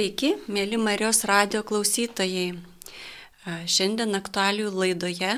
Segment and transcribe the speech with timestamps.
[0.00, 2.54] Sveiki, mėly Marijos radio klausytojai.
[3.68, 5.34] Šiandien aktualių laidoje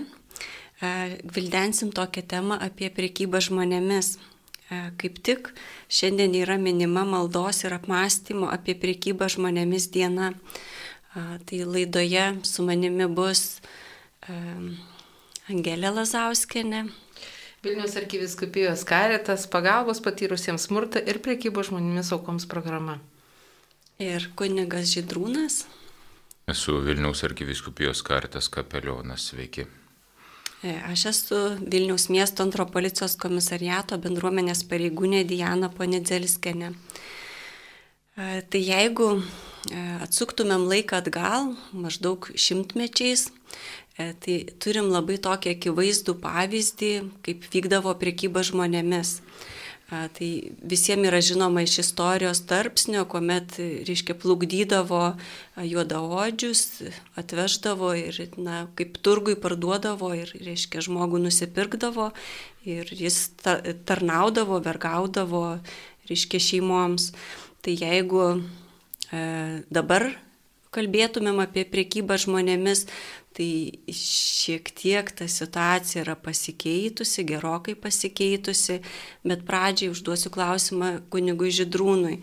[1.34, 4.12] vildensim tokią temą apie priekybą žmonėmis.
[5.02, 5.50] Kaip tik
[5.90, 10.30] šiandien yra minima maldos ir apmąstymo apie priekybą žmonėmis diena.
[11.10, 13.58] Tai laidoje su manimi bus
[15.50, 16.84] Angelė Lazauskienė.
[17.66, 23.02] Vilnius arkiviskupijos karetas pagalbos patyrusiems smurtą ir priekybos žmonėmis aukoms programa
[24.02, 25.62] ir kunigas Žydrūnas.
[26.50, 29.68] Esu Vilniaus arkiviskupijos kartas kapelionas, sveiki.
[30.62, 36.68] E, aš esu Vilniaus miesto antro policijos komisariato bendruomenės pareigūnė Diana Ponidzeliskenė.
[36.72, 39.22] E, tai jeigu e,
[40.06, 43.30] atsuktumėm laiką atgal, maždaug šimtmečiais,
[43.96, 46.92] tai turim labai tokį akivaizdų pavyzdį,
[47.26, 49.18] kaip vykdavo priekyba žmonėmis.
[49.90, 50.28] Tai
[50.64, 55.02] visiems yra žinoma iš istorijos tarpsnio, kuomet, reiškia, plukdydavo
[55.68, 56.62] juodaodžius,
[57.20, 62.08] atveždavo ir, na, kaip turgui parduodavo ir, reiškia, žmogų nusipirkdavo
[62.64, 63.18] ir jis
[63.84, 65.44] tarnaudavo, vergaudavo,
[66.08, 67.10] reiškia, šeimoms.
[67.62, 69.22] Tai jeigu e,
[69.68, 70.08] dabar
[70.72, 72.86] kalbėtumėm apie priekybą žmonėmis,
[73.36, 73.48] tai
[73.96, 78.80] šiek tiek ta situacija yra pasikeitusi, gerokai pasikeitusi,
[79.24, 82.18] bet pradžiai užduosiu klausimą kunigui Židrūnui.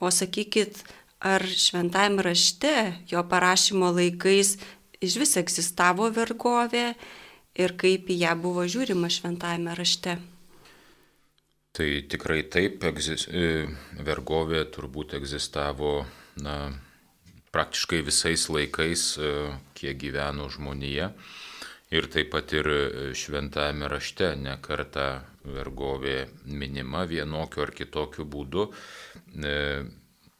[0.00, 0.82] O sakykit,
[1.24, 2.74] ar šventajame rašte,
[3.08, 4.56] jo parašymo laikais,
[5.04, 6.92] iš vis egzistavo vergovė
[7.60, 10.16] ir kaip į ją buvo žiūrima šventajame rašte?
[11.74, 13.66] Tai tikrai taip, egzis, e,
[14.06, 16.04] vergovė turbūt egzistavo
[16.38, 16.70] na,
[17.54, 19.32] praktiškai visais laikais, e,
[19.78, 21.12] kiek gyveno žmonija.
[21.94, 22.80] Ir taip pat ir e,
[23.14, 28.64] šventame rašte nekarta vergovė minima vienokiu ar kitokiu būdu.
[29.38, 29.56] E,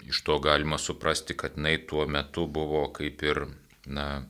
[0.08, 3.44] iš to galima suprasti, kad jinai tuo metu buvo kaip ir
[3.86, 4.24] na,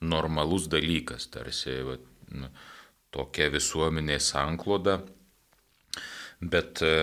[0.00, 1.98] normalus dalykas, tarsi va,
[2.32, 2.48] na,
[3.12, 5.02] tokia visuomenė sankloda.
[6.40, 6.94] Bet e,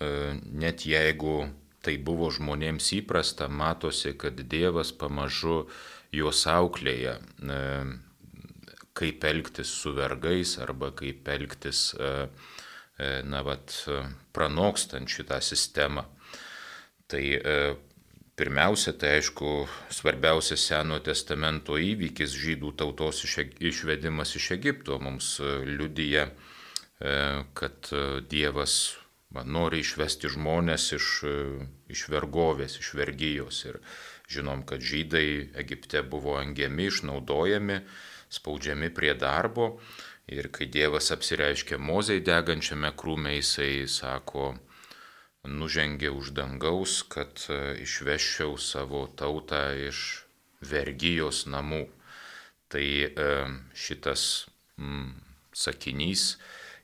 [0.00, 1.38] net jeigu
[1.86, 5.66] tai buvo žmonėms įprasta, matosi, kad Dievas pamažu
[6.14, 7.60] juos auklėja, e,
[8.96, 12.12] kaip elgtis su vergais arba kaip elgtis, e,
[12.98, 13.74] e, na, vat,
[14.34, 16.06] pranokstant šitą sistemą.
[17.06, 17.22] Tai
[18.36, 19.50] pirmiausia, tai aišku,
[19.94, 26.26] svarbiausias Senojo testamento įvykis žydų tautos išvedimas iš Egipto mums liudyja,
[27.54, 27.92] kad
[28.26, 28.74] Dievas
[29.46, 31.08] nori išvesti žmonės iš,
[31.92, 33.62] iš vergovės, iš vergyjos.
[33.68, 33.80] Ir
[34.32, 37.80] žinom, kad žydai Egipte buvo angiami, išnaudojami,
[38.32, 39.76] spaudžiami prie darbo.
[40.26, 44.56] Ir kai Dievas apsireiškė mozai degančiame krūme, jisai sako,
[45.46, 47.38] nužengė už dangaus, kad
[47.82, 50.26] išveščiau savo tautą iš
[50.66, 51.86] vergyjos namų.
[52.66, 52.82] Tai
[53.78, 55.12] šitas mm,
[55.54, 56.34] sakinys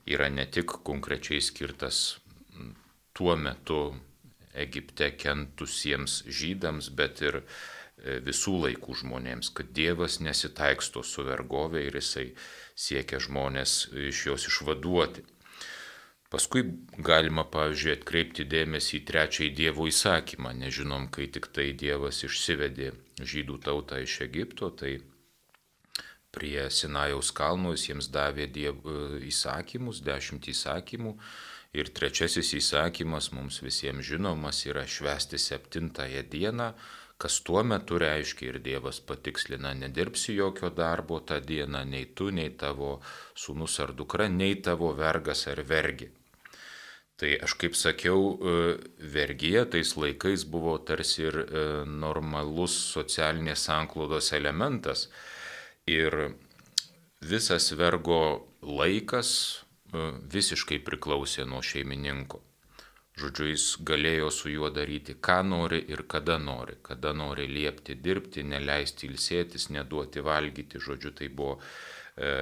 [0.06, 2.22] yra ne tik konkrečiai skirtas
[3.12, 3.80] tuo metu
[4.54, 12.00] Egipte kentusiems žydams, bet ir e, visų laikų žmonėms, kad Dievas nesitaiksto su vergovė ir
[12.00, 12.26] jisai
[12.74, 13.76] siekia žmonės
[14.10, 15.24] iš jos išvaduoti.
[16.32, 16.62] Paskui
[16.96, 20.54] galima, pavyzdžiui, atkreipti dėmesį į trečiąjį Dievo įsakymą.
[20.56, 24.94] Nežinom, kai tik tai Dievas išsivedė žydų tautą iš Egipto, tai
[26.32, 31.12] prie Sinajaus kalno jis jiems davė diev, e, įsakymus, dešimt įsakymų
[31.72, 36.72] Ir trečiasis įsakymas mums visiems žinomas yra švesti septintąją dieną,
[37.22, 42.50] kas tuo metu reiškia ir Dievas patikslina, nedirbsi jokio darbo tą dieną, nei tu, nei
[42.50, 42.98] tavo
[43.38, 46.10] sūnus ar dukra, nei tavo vergas ar vergi.
[47.22, 48.54] Tai aš kaip sakiau, e,
[49.14, 55.06] vergyje tais laikais buvo tarsi ir e, normalus socialinės sanklodos elementas.
[55.86, 56.34] Ir
[57.22, 59.61] visas vergo laikas,
[59.92, 62.40] visiškai priklausė nuo šeimininko.
[63.20, 66.78] Žodžiu, jis galėjo su juo daryti, ką nori ir kada nori.
[66.82, 70.80] Kada nori liepti dirbti, neleisti ilsėtis, neduoti valgyti.
[70.80, 72.32] Žodžiu, tai buvo e,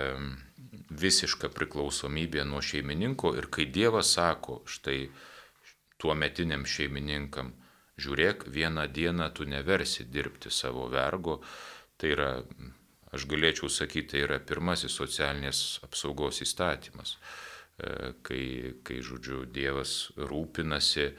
[1.03, 3.35] visiška priklausomybė nuo šeimininko.
[3.41, 5.01] Ir kai Dievas sako, štai
[5.99, 7.51] tuo metiniam šeimininkam,
[8.01, 11.41] žiūrėk, vieną dieną tu neversi dirbti savo vergo,
[11.99, 12.31] tai yra
[13.17, 18.45] aš galėčiau sakyti, tai yra pirmasis socialinės apsaugos įstatymas, e, kai,
[18.87, 21.11] kai žodžiu, Dievas rūpinasi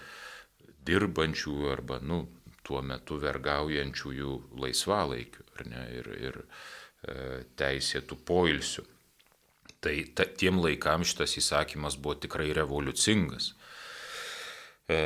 [0.87, 2.23] dirbančių arba, nu,
[2.65, 7.15] tuo metu vergaujančiųjų laisvalaikiu ne, ir, ir e,
[7.59, 8.85] teisėtų poilsių.
[9.81, 13.51] Tai ta, tiem laikam šitas įsakymas buvo tikrai revoliucingas.
[14.89, 14.99] E,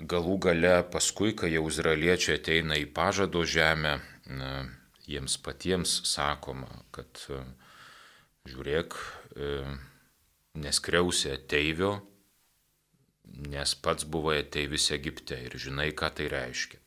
[0.00, 4.50] galų gale paskui, kai jau izraeliečiai ateina į pažado žemę, na,
[5.08, 7.20] jiems patiems sakoma, kad
[8.48, 8.96] žiūrėk,
[10.60, 11.96] neskriausi ateivio,
[13.50, 16.80] nes pats buvai ateivis Egipte ir žinai, ką tai reiškia.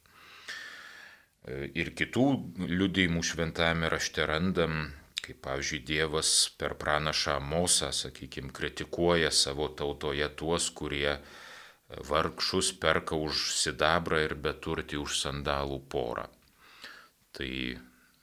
[1.79, 2.25] Ir kitų
[2.67, 4.89] liudėjimų šventame rašte randam,
[5.23, 11.17] kaip pavyzdžiui Dievas per pranašą Mosą, sakykime, kritikuoja savo tautoje tuos, kurie
[11.87, 16.27] vargšus perka už sidabrą ir beturti už sandalų porą.
[17.35, 17.51] Tai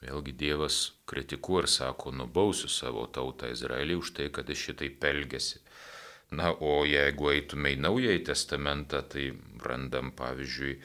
[0.05, 0.79] vėlgi Dievas
[1.09, 5.61] kritikuoja ir sako, nubausiu savo tautą Izraelį už tai, kad jis šitai pelgėsi.
[6.35, 9.29] Na, o jeigu eitume į Naująjį Testamentą, tai
[9.61, 10.77] randam pavyzdžiui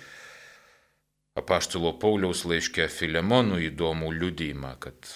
[1.40, 5.08] apaštalo Pauliaus laiškė Filemonų įdomų liudymą, kad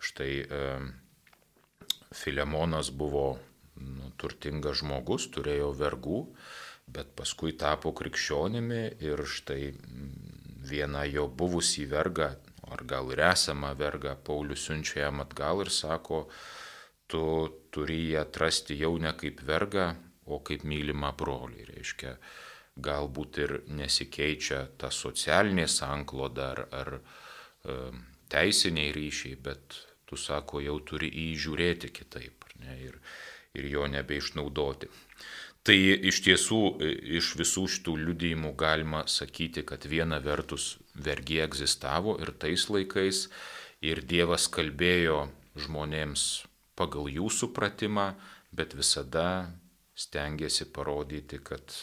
[0.00, 0.66] štai e,
[2.16, 3.38] Filemonas buvo
[3.80, 6.20] nu, turtingas žmogus, turėjo vergų,
[6.90, 9.72] bet paskui tapo krikščionimi ir štai
[10.70, 12.34] vieną jo buvusį vergą,
[12.74, 16.24] ar gal ir esamą vergą, Paulius siunčia jam atgal ir sako,
[17.10, 17.24] tu
[17.74, 19.90] turi jį atrasti jau ne kaip vergą,
[20.30, 21.66] o kaip mylimą brolį.
[21.72, 22.14] Reiškia,
[22.80, 27.78] galbūt ir nesikeičia ta socialinė sankloda ar, ar e,
[28.30, 32.98] teisiniai ryšiai, bet tu sako, jau turi įžiūrėti kitaip ne, ir,
[33.58, 34.90] ir jo nebeišnaudoti.
[35.66, 36.58] Tai iš tiesų
[37.20, 43.26] iš visų šitų liudijimų galima sakyti, kad viena vertus vergija egzistavo ir tais laikais,
[43.84, 45.26] ir Dievas kalbėjo
[45.60, 46.24] žmonėms
[46.80, 48.14] pagal jų supratimą,
[48.56, 49.50] bet visada
[49.96, 51.74] stengiasi parodyti, kad,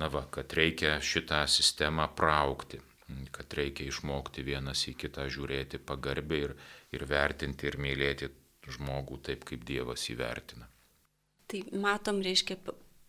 [0.00, 2.80] na va, kad reikia šitą sistemą praukti,
[3.34, 6.58] kad reikia išmokti vienas į kitą žiūrėti pagarbiai ir,
[6.94, 8.30] ir vertinti ir mylėti
[8.70, 10.66] žmogų taip, kaip Dievas įvertina.
[11.50, 12.56] Tai matom, reiškia,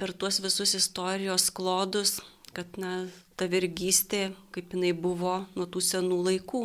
[0.02, 2.20] per tuos visus istorijos klodus,
[2.56, 3.06] kad na,
[3.38, 6.64] ta vergystė, kaip jinai buvo nuo tų senų laikų.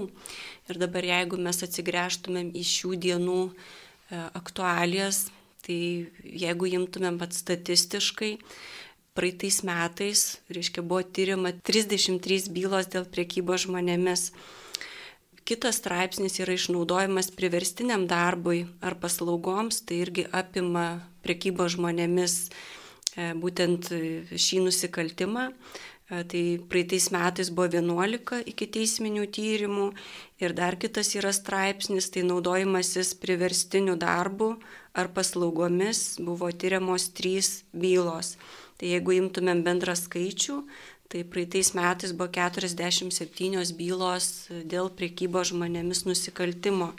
[0.72, 3.42] Ir dabar jeigu mes atsigręžtumėm į šių dienų
[4.06, 5.26] E, aktualijas,
[5.66, 8.36] tai jeigu imtumėm pat statistiškai,
[9.18, 10.22] praeitais metais,
[10.52, 14.28] reiškia, buvo tyrima 33 bylos dėl priekybos žmonėmis.
[15.46, 20.86] Kitas straipsnis yra išnaudojimas priverstiniam darbui ar paslaugoms, tai irgi apima
[21.22, 22.34] priekybos žmonėmis
[23.14, 23.92] e, būtent
[24.34, 25.52] šį nusikaltimą.
[26.10, 29.86] E, tai praeitais metais buvo 11 iki teisminių tyrimų
[30.42, 34.56] ir dar kitas yra straipsnis, tai naudojimasis priverstiniu darbu
[34.98, 38.34] ar paslaugomis buvo tyriamos trys bylos.
[38.76, 40.58] Tai jeigu imtumėm bendrą skaičių,
[41.12, 44.30] tai praeitais metais buvo 47 bylos
[44.64, 46.92] dėl priekybos žmonėmis nusikaltimo.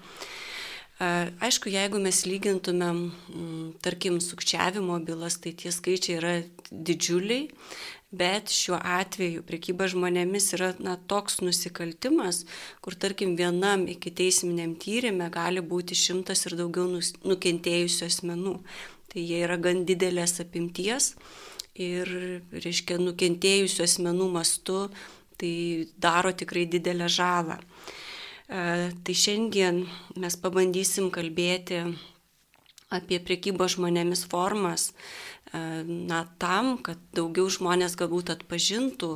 [0.98, 1.10] E,
[1.44, 3.04] aišku, jeigu mes lygintumėm,
[3.86, 6.34] tarkim, sukčiavimo bylas, tai tie skaičiai yra
[6.72, 7.52] didžiuliai,
[8.12, 12.46] Bet šiuo atveju prekyba žmonėmis yra na, toks nusikaltimas,
[12.80, 16.88] kur tarkim vienam iki teisminiam tyrimė gali būti šimtas ir daugiau
[17.28, 18.54] nukentėjusių asmenų.
[19.12, 21.18] Tai jie yra gan didelės apimties
[21.78, 22.12] ir,
[22.52, 24.88] reiškia, nukentėjusių asmenų mastu
[25.38, 27.60] tai daro tikrai didelę žalą.
[28.48, 29.84] E, tai šiandien
[30.18, 31.84] mes pabandysim kalbėti
[32.94, 39.12] apie priekybos žmonėmis formas, e, na, tam, kad daugiau žmonės galbūt atpažintų,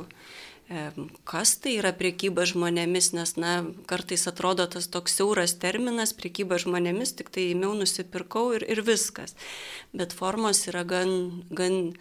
[0.68, 0.84] e,
[1.24, 3.54] kas tai yra priekyba žmonėmis, nes, na,
[3.88, 9.32] kartais atrodo tas toks siauras terminas, priekyba žmonėmis, tik tai įmiau nusipirkau ir, ir viskas.
[9.96, 11.96] Bet formos yra gan, gan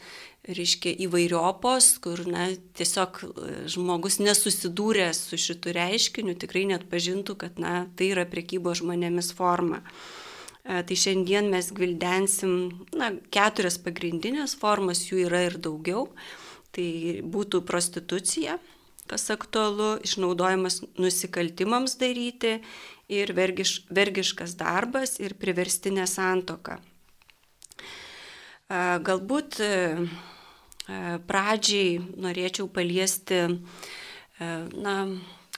[0.47, 7.61] reiškia, įvairiopos, kur, na, tiesiog e, žmogus nesusidūręs su šitu reiškiniu tikrai net pažintų, kad,
[7.61, 9.83] na, tai yra priekybo žmonėmis forma.
[10.65, 12.55] E, tai šiandien mes gvildensim
[12.97, 16.09] na, keturias pagrindinės formas, jų yra ir daugiau.
[16.71, 16.87] Tai
[17.27, 18.55] būtų prostitucija,
[19.11, 22.61] kas aktualu, išnaudojimas nusikaltimams daryti
[23.11, 26.79] ir vergiš, vergiškas darbas ir priverstinė santoka.
[28.71, 29.71] E, galbūt e,
[31.27, 33.43] pradžiai norėčiau paliesti,
[34.41, 34.95] na,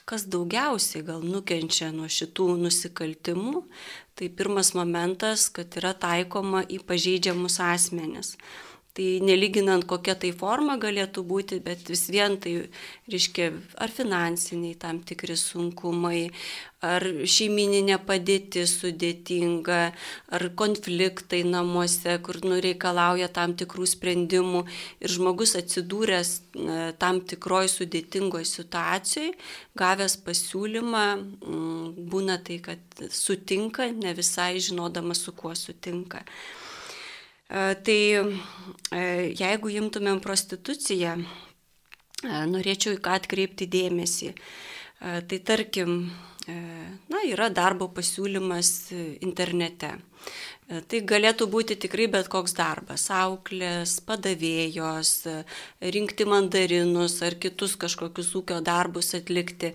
[0.09, 3.63] kas daugiausiai gal nukenčia nuo šitų nusikaltimų,
[4.19, 8.35] tai pirmas momentas, kad yra taikoma į pažeidžiamus asmenis.
[8.93, 12.51] Tai neliginant kokia tai forma galėtų būti, bet vis vien tai
[13.09, 13.47] reiškia
[13.81, 16.27] ar finansiniai tam tikri sunkumai,
[16.85, 19.79] ar šeimininė padėtis sudėtinga,
[20.37, 24.61] ar konfliktai namuose, kur nureikalauja tam tikrų sprendimų
[25.01, 26.35] ir žmogus atsidūręs
[27.01, 29.31] tam tikroj sudėtingoj situacijai,
[29.79, 31.07] gavęs pasiūlymą,
[32.13, 36.21] būna tai, kad sutinka, ne visai žinodamas, su kuo sutinka.
[37.49, 37.99] Tai
[39.39, 41.17] jeigu imtumėm prostituciją,
[42.49, 44.31] norėčiau į ką atkreipti dėmesį.
[44.99, 45.97] Tai tarkim,
[46.47, 49.91] na, yra darbo pasiūlymas internete.
[50.87, 55.11] Tai galėtų būti tikrai bet koks darbas- auklės, padavėjos,
[55.81, 59.73] rinkti mandarinus ar kitus kažkokius ūkio darbus atlikti.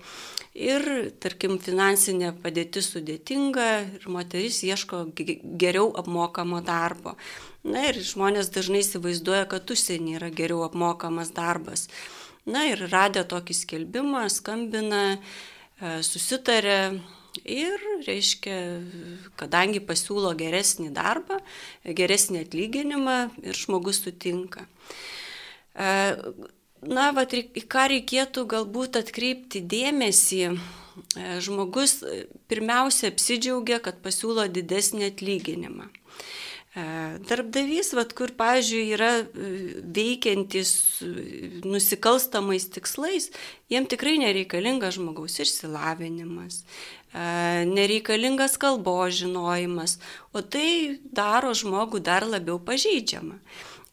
[0.59, 0.83] Ir,
[1.23, 7.15] tarkim, finansinė padėtis sudėtinga ir moteris ieško geriau apmokamo darbo.
[7.63, 11.87] Na ir žmonės dažnai įsivaizduoja, kad užsienį yra geriau apmokamas darbas.
[12.49, 16.99] Na ir radę tokį skelbimą, skambina, e, susitarė
[17.45, 18.59] ir, reiškia,
[19.39, 21.39] kadangi pasiūlo geresnį darbą,
[21.85, 24.67] geresnį atlyginimą ir žmogus sutinka.
[26.83, 32.01] E, na, va, į ką reikėtų galbūt atkreipti dėmesį, e, žmogus
[32.49, 35.91] pirmiausia apsidžiaugia, kad pasiūlo didesnį atlyginimą.
[36.79, 36.83] E,
[37.25, 39.49] darbdavys, vat, kur, pavyzdžiui, yra e,
[39.97, 41.09] veikiantis e,
[41.65, 43.31] nusikalstamais tikslais,
[43.73, 46.63] jiem tikrai nereikalingas žmogaus išsilavinimas,
[47.73, 49.97] nereikalingas kalbos žinojimas,
[50.37, 53.39] o tai daro žmogų dar labiau pažeidžiamą.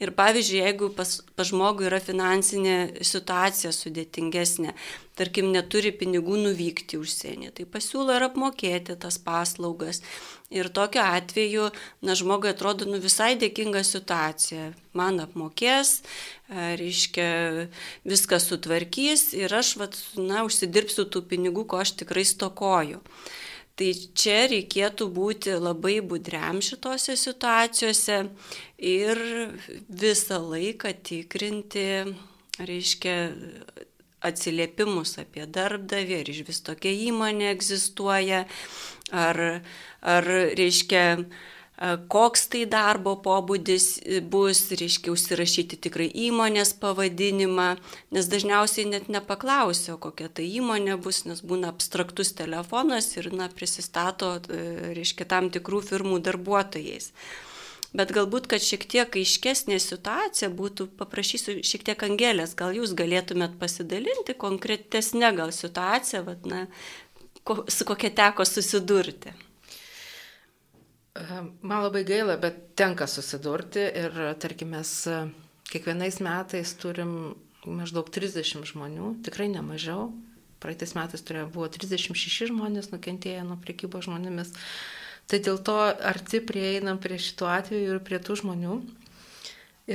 [0.04, 1.08] Ir pavyzdžiui, jeigu pas,
[1.40, 4.74] pas žmogų yra finansinė situacija sudėtingesnė,
[5.16, 10.02] tarkim, neturi pinigų nuvykti užsienį, tai pasiūlo ir apmokėti tas paslaugas.
[10.52, 11.70] Ir tokiu atveju,
[12.04, 14.74] na, žmogui atrodo, nu, visai dėkinga situacija.
[14.96, 16.02] Man apmokės,
[16.52, 17.30] reiškia,
[18.04, 23.00] viską sutvarkys ir aš, vat, na, užsidirbsiu tų pinigų, ko aš tikrai stokoju.
[23.76, 28.22] Tai čia reikėtų būti labai budriam šitose situacijose
[28.80, 29.20] ir
[29.90, 31.84] visą laiką tikrinti,
[32.56, 33.18] reiškia,
[34.26, 38.46] atsiliepimus apie darbdavį, ar iš vis tokia įmonė egzistuoja,
[39.12, 39.42] ar,
[40.02, 41.04] ar reiškia,
[42.08, 43.88] koks tai darbo pobūdis
[44.32, 47.68] bus, reiškia užsirašyti tikrai įmonės pavadinimą,
[48.16, 54.38] nes dažniausiai net nepaklausiu, kokia tai įmonė bus, nes būna abstraktus telefonas ir na, prisistato,
[54.48, 57.12] e, reiškia, tam tikrų firmų darbuotojais.
[57.96, 63.56] Bet galbūt, kad šiek tiek aiškesnė situacija būtų, paprašysiu šiek tiek Angelės, gal jūs galėtumėt
[63.60, 66.66] pasidalinti konkretesnė gal situacija, vat, na,
[67.48, 69.32] ko, su kokia teko susidurti.
[71.16, 75.20] Man labai gaila, bet tenka susidurti ir, tarkim, mes e,
[75.72, 77.14] kiekvienais metais turim
[77.64, 80.10] maždaug 30 žmonių, tikrai nemažiau.
[80.60, 84.52] Praeitais metais turėjo, buvo 36 žmonės nukentėję nuo priekybo žmonėmis.
[85.32, 85.78] Tai dėl to
[86.12, 88.76] arti prieinam prie šitų atvejų ir prie tų žmonių.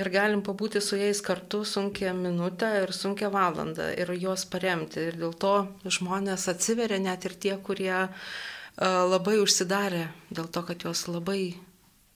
[0.01, 5.05] Ir galim pabūti su jais kartu sunkia minutę ir sunkia valandą ir juos paremti.
[5.11, 5.53] Ir dėl to
[5.85, 8.33] žmonės atsiveria net ir tie, kurie uh,
[8.81, 11.57] labai užsidarė dėl to, kad juos labai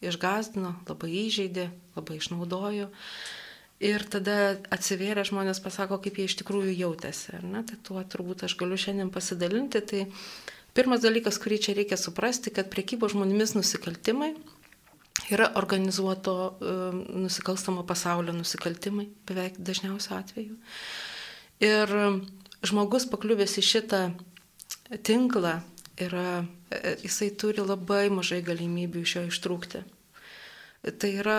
[0.05, 2.89] išgazdino, labai įžeidė, labai išnaudojo.
[3.85, 7.35] Ir tada atsivėrę žmonės pasako, kaip jie iš tikrųjų jautėsi.
[7.43, 9.83] Tai tuo turbūt aš galiu šiandien pasidalinti.
[9.85, 10.05] Tai
[10.77, 14.33] pirmas dalykas, kurį čia reikia suprasti, kad priekybo žmonėmis nusikaltimai
[15.35, 20.57] yra organizuoto uh, nusikalstamo pasaulio nusikaltimai, beveik dažniausiu atveju.
[21.65, 21.93] Ir
[22.67, 24.01] žmogus pakliuvęs į šitą
[25.07, 25.59] tinklą
[26.01, 29.85] yra, e, jisai turi labai mažai galimybių iš jo ištrūkti.
[31.01, 31.39] Tai yra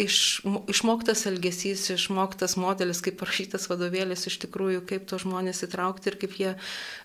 [0.00, 6.16] iš, išmoktas elgesys, išmoktas modelis, kaip parašytas vadovėlis iš tikrųjų, kaip to žmonės įtraukti ir
[6.20, 6.52] kaip jie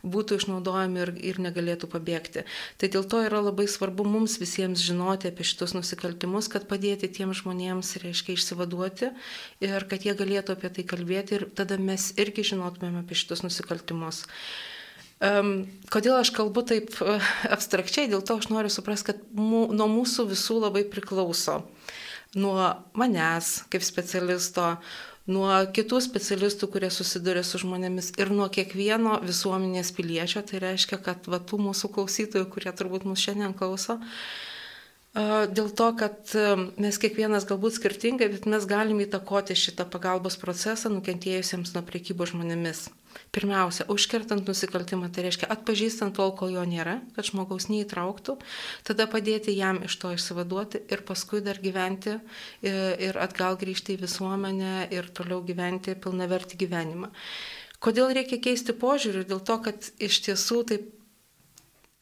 [0.06, 2.46] būtų išnaudojami ir, ir negalėtų pabėgti.
[2.80, 7.42] Tai dėl to yra labai svarbu mums visiems žinoti apie šitus nusikaltimus, kad padėti tiems
[7.44, 9.12] žmonėms, reiškia, išsivaduoti
[9.66, 14.26] ir kad jie galėtų apie tai kalbėti ir tada mes irgi žinotumėm apie šitus nusikaltimus.
[14.26, 14.75] Um,
[15.20, 17.24] kodėl aš kalbu taip uh,
[17.56, 21.64] abstrakčiai, dėl to aš noriu suprasti, kad mū, nuo mūsų visų labai priklauso.
[22.36, 22.58] Nuo
[23.00, 24.76] manęs kaip specialisto,
[25.32, 31.32] nuo kitų specialistų, kurie susiduria su žmonėmis ir nuo kiekvieno visuomenės piliečio, tai reiškia, kad
[31.32, 34.45] va, tų mūsų klausytojų, kurie turbūt mūsų šiandien klauso, uh,
[35.16, 36.34] Dėl to, kad
[36.76, 42.90] mes kiekvienas galbūt skirtingai, bet mes galime įtakoti šitą pagalbos procesą nukentėjusiems nuo priekybos žmonėmis.
[43.32, 48.36] Pirmiausia, užkertant nusikaltimą, tai reiškia atpažįstant tol, kol jo nėra, kad žmogaus neįtrauktų,
[48.84, 52.18] tada padėti jam iš to išsivaduoti ir paskui dar gyventi
[52.68, 57.14] ir atgal grįžti į visuomenę ir toliau gyventi pilnavertį gyvenimą.
[57.80, 59.26] Kodėl reikia keisti požiūrį?
[59.30, 60.92] Dėl to, kad iš tiesų taip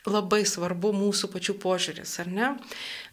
[0.09, 2.49] labai svarbu mūsų pačių požiūris, ar ne?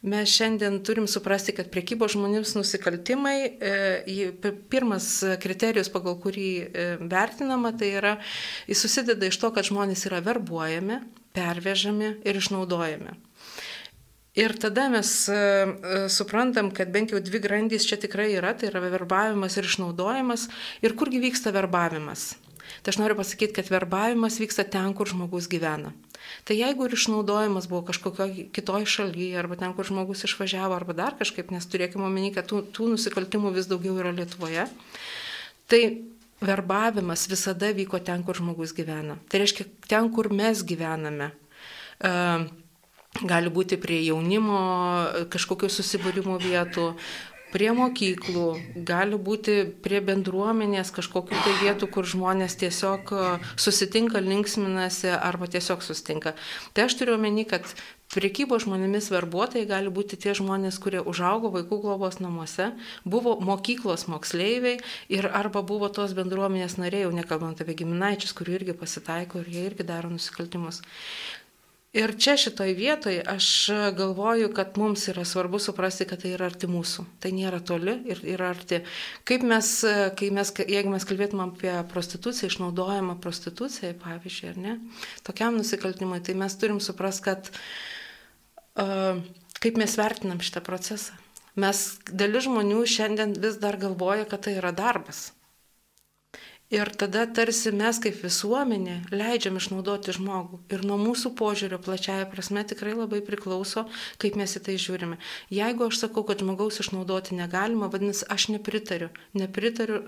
[0.03, 4.31] Mes šiandien turim suprasti, kad priekybos žmonėms nusikaltimai, e,
[4.73, 8.17] pirmas kriterijus, pagal kurį e, vertinama, tai yra,
[8.71, 11.01] jis susideda iš to, kad žmonės yra verbuojami,
[11.37, 13.19] pervežami ir išnaudojami.
[14.39, 15.73] Ir tada mes uh,
[16.07, 20.47] suprantam, kad bent jau dvi grandys čia tikrai yra, tai yra verbavimas ir išnaudojimas.
[20.87, 22.37] Ir kurgi vyksta verbavimas?
[22.83, 25.93] Tai aš noriu pasakyti, kad verbavimas vyksta ten, kur žmogus gyvena.
[26.45, 31.19] Tai jeigu ir išnaudojimas buvo kažkokio kitoj šalyje, arba ten, kur žmogus išvažiavo, arba dar
[31.19, 34.69] kažkaip, nes turėkime omeny, kad tų, tų nusikaltimų vis daugiau yra Lietuvoje,
[35.71, 35.83] tai
[36.41, 39.19] verbavimas visada vyko ten, kur žmogus gyvena.
[39.29, 41.33] Tai reiškia, ten, kur mes gyvename.
[42.01, 42.49] Uh,
[43.27, 44.61] gali būti prie jaunimo
[45.33, 46.85] kažkokių susibūrimų vietų,
[47.53, 48.49] prie mokyklų,
[48.87, 53.31] gali būti prie bendruomenės kažkokių tai vietų, kur žmonės tiesiog e,
[53.61, 56.35] susitinka, linksminasi arba tiesiog susitinka.
[56.75, 57.67] Tai aš turiu omeny, kad
[58.11, 62.73] Priekybo žmonėmis verbuotojai gali būti tie žmonės, kurie užaugo vaikų globos namuose,
[63.07, 64.81] buvo mokyklos moksleiviai
[65.15, 69.63] ir arba buvo tos bendruomenės nariai, jau nekalbant apie giminaičius, kurių irgi pasitaiko ir jie
[69.69, 70.83] irgi daro nusikaltimus.
[71.91, 73.47] Ir čia šitoj vietoj aš
[73.99, 77.03] galvoju, kad mums yra svarbu suprasti, kad tai yra arti mūsų.
[77.19, 78.79] Tai nėra toli ir yra arti.
[79.27, 79.73] Kaip mes,
[80.31, 84.77] mes jeigu mes kalbėtumėm apie prostituciją, išnaudojamą prostituciją, pavyzdžiui, ar ne,
[85.27, 87.51] tokiam nusikaltimui, tai mes turim suprasti, kad
[88.79, 89.19] uh,
[89.59, 91.19] kaip mes vertinam šitą procesą.
[91.59, 95.33] Mes, dalis žmonių šiandien vis dar galvoja, kad tai yra darbas.
[96.71, 100.61] Ir tada tarsi mes kaip visuomenė leidžiam išnaudoti žmogų.
[100.71, 103.89] Ir nuo mūsų požiūrio plačiaja prasme tikrai labai priklauso,
[104.23, 105.19] kaip mes į tai žiūrime.
[105.51, 109.11] Jeigu aš sakau, kad žmogaus išnaudoti negalima, vadinasi, aš nepritariu.
[109.35, 109.99] Nepritariu,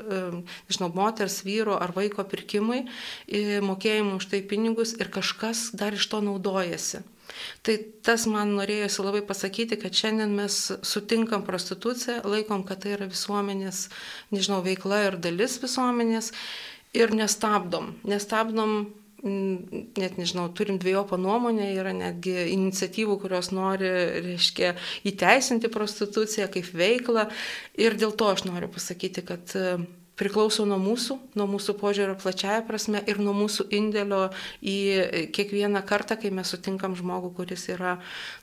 [0.71, 2.85] žinau, moters, vyro ar vaiko pirkimui,
[3.67, 7.03] mokėjimui už tai pinigus ir kažkas dar iš to naudojasi.
[7.67, 13.09] Tai tas man norėjosi labai pasakyti, kad šiandien mes sutinkam prostituciją, laikom, kad tai yra
[13.11, 13.87] visuomenės,
[14.35, 16.33] nežinau, veikla ir dalis visuomenės
[16.99, 17.95] ir nestabdom.
[18.09, 18.75] Nestabdom
[19.23, 23.91] mm, net nežinau, turim dviejopą nuomonę, yra netgi iniciatyvų, kurios nori,
[24.27, 24.75] reiškia,
[25.09, 27.29] įteisinti prostituciją kaip veiklą.
[27.81, 29.57] Ir dėl to aš noriu pasakyti, kad
[30.21, 34.27] priklauso nuo mūsų, nuo mūsų požiūrio plačiaja prasme ir nuo mūsų indėlio
[34.61, 34.77] į
[35.35, 37.97] kiekvieną kartą, kai mes sutinkam žmogų, kuris yra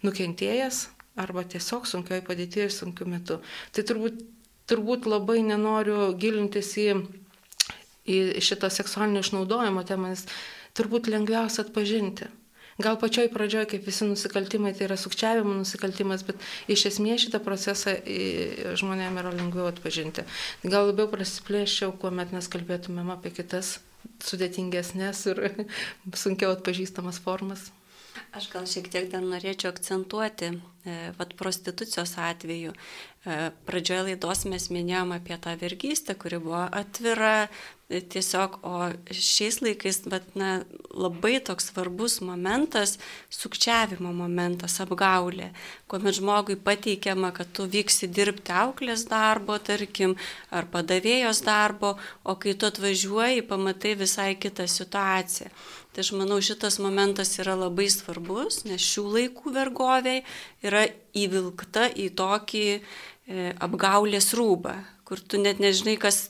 [0.05, 0.87] nukentėjęs
[1.19, 3.39] arba tiesiog sunkioj padėtyje ir sunkiu metu.
[3.75, 4.21] Tai turbūt,
[4.71, 6.89] turbūt labai nenoriu gilintis į,
[8.07, 10.25] į šitą seksualinio išnaudojimo temą, nes
[10.77, 12.29] turbūt lengviausia atpažinti.
[12.79, 16.39] Gal pačioj pradžioj, kaip visi nusikaltimai, tai yra sukčiavimo nusikaltimas, bet
[16.71, 17.97] iš esmės šitą procesą
[18.79, 20.23] žmonėm yra lengviau atpažinti.
[20.63, 23.79] Gal labiau prasiplėščiau, kuomet mes kalbėtumėm apie kitas
[24.23, 25.43] sudėtingesnės ir
[26.23, 27.67] sunkiau atpažįstamas formas.
[28.35, 32.75] Aš gal šiek tiek dar norėčiau akcentuoti, e, vad prostitucijos atveju.
[33.27, 37.49] E, pradžioje laidos mes minėjom apie tą vergystę, kuri buvo atvira,
[37.89, 40.61] tiesiog, o šiais laikais, bet, na,
[40.93, 42.95] labai toks svarbus momentas,
[43.33, 45.49] sukčiavimo momentas, apgaulė,
[45.91, 50.15] kuomet žmogui pateikiama, kad tu vyksi dirbti auklės darbo, tarkim,
[50.53, 55.51] ar padavėjos darbo, o kai tu atvažiuoji, pamatai visai kitą situaciją.
[55.99, 60.21] Tai aš manau, šitas momentas yra labai svarbus, nes šių laikų vergoviai
[60.63, 62.79] yra įvilkta į tokį e,
[63.67, 64.77] apgaulės rūbą,
[65.09, 66.27] kur tu net nežinai, kas,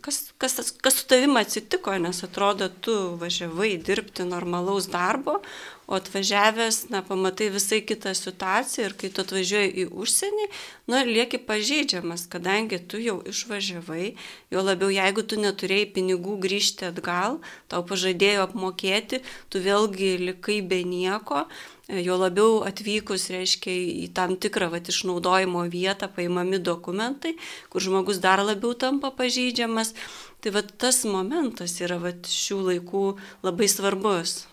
[0.00, 5.42] kas, kas, kas su tavim atsitiko, nes atrodo, tu važiavai dirbti normalaus darbo,
[5.84, 10.46] o atvažiavęs, na, pamatai visai kitą situaciją ir kai tu atvažiuoji į užsienį,
[10.88, 14.14] na, lieki pažeidžiamas, kadangi tu jau išvažiavai,
[14.54, 19.20] jo labiau jeigu tu neturėjai pinigų grįžti atgal, tau pažadėjo apmokėti,
[19.52, 21.44] tu vėlgi likai be nieko,
[21.84, 23.72] Jo labiau atvykus, reiškia,
[24.04, 27.34] į tam tikrą vat, išnaudojimo vietą paimami dokumentai,
[27.68, 29.92] kur žmogus dar labiau tampa pažeidžiamas.
[30.40, 33.04] Tai vat, tas momentas yra vat, šių laikų
[33.44, 34.46] labai svarbus.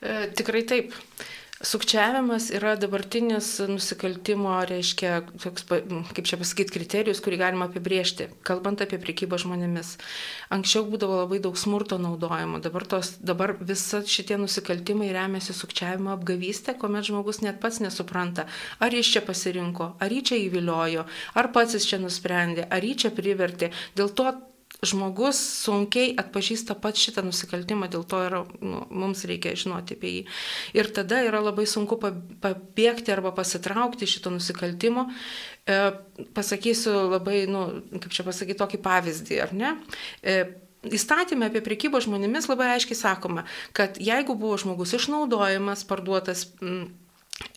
[0.00, 0.96] E, tikrai taip.
[1.60, 5.64] Sukčiavimas yra dabartinis nusikaltimo, reiškia, toks,
[6.12, 9.94] kaip čia pasakyti, kriterijus, kurį galima apibriežti, kalbant apie priekybą žmonėmis.
[10.52, 16.74] Anksčiau būdavo labai daug smurto naudojimo, dabar, tos, dabar visa šitie nusikaltimai remiasi sukčiavimo apgavystę,
[16.76, 18.44] kuomet žmogus net pats nesupranta,
[18.76, 21.06] ar jis čia pasirinko, ar jį čia įviliojo,
[21.40, 23.72] ar pats jis čia nusprendė, ar jį čia privertė.
[23.96, 24.28] Dėl to
[24.84, 30.22] žmogus sunkiai atpažįsta pat šitą nusikaltimą, dėl to yra, nu, mums reikia žinoti apie jį.
[30.76, 35.08] Ir tada yra labai sunku pabėgti arba pasitraukti šito nusikaltimo.
[35.64, 35.78] E,
[36.36, 37.64] pasakysiu labai, nu,
[37.96, 39.74] kaip čia pasakyti, tokį pavyzdį, ar ne?
[40.22, 40.38] E,
[40.86, 43.42] Įstatymė apie priekybą žmonėmis labai aiškiai sakoma,
[43.74, 46.84] kad jeigu buvo žmogus išnaudojamas, parduotas, m,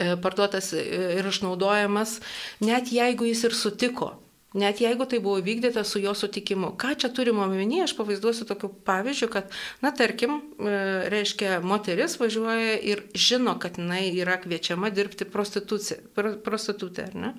[0.02, 2.16] e, parduotas ir išnaudojamas,
[2.64, 4.16] net jeigu jis ir sutiko
[4.54, 6.72] Net jeigu tai buvo vykdyta su jo sutikimu.
[6.82, 9.52] Ką čia turime omenyje, aš pavaizduosiu tokiu pavyzdžiu, kad,
[9.86, 10.78] na, tarkim, e,
[11.14, 17.36] reiškia, moteris važiuoja ir žino, kad jinai yra kviečiama dirbti prostitutė, ar ne?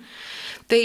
[0.70, 0.83] Tai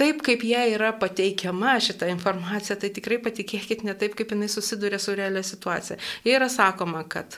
[0.00, 5.00] taip, kaip jie yra pateikiama šitą informaciją, tai tikrai patikėkit ne taip, kaip jinai susiduria
[5.02, 5.98] su realia situacija.
[6.24, 7.36] Jie yra sakoma, kad,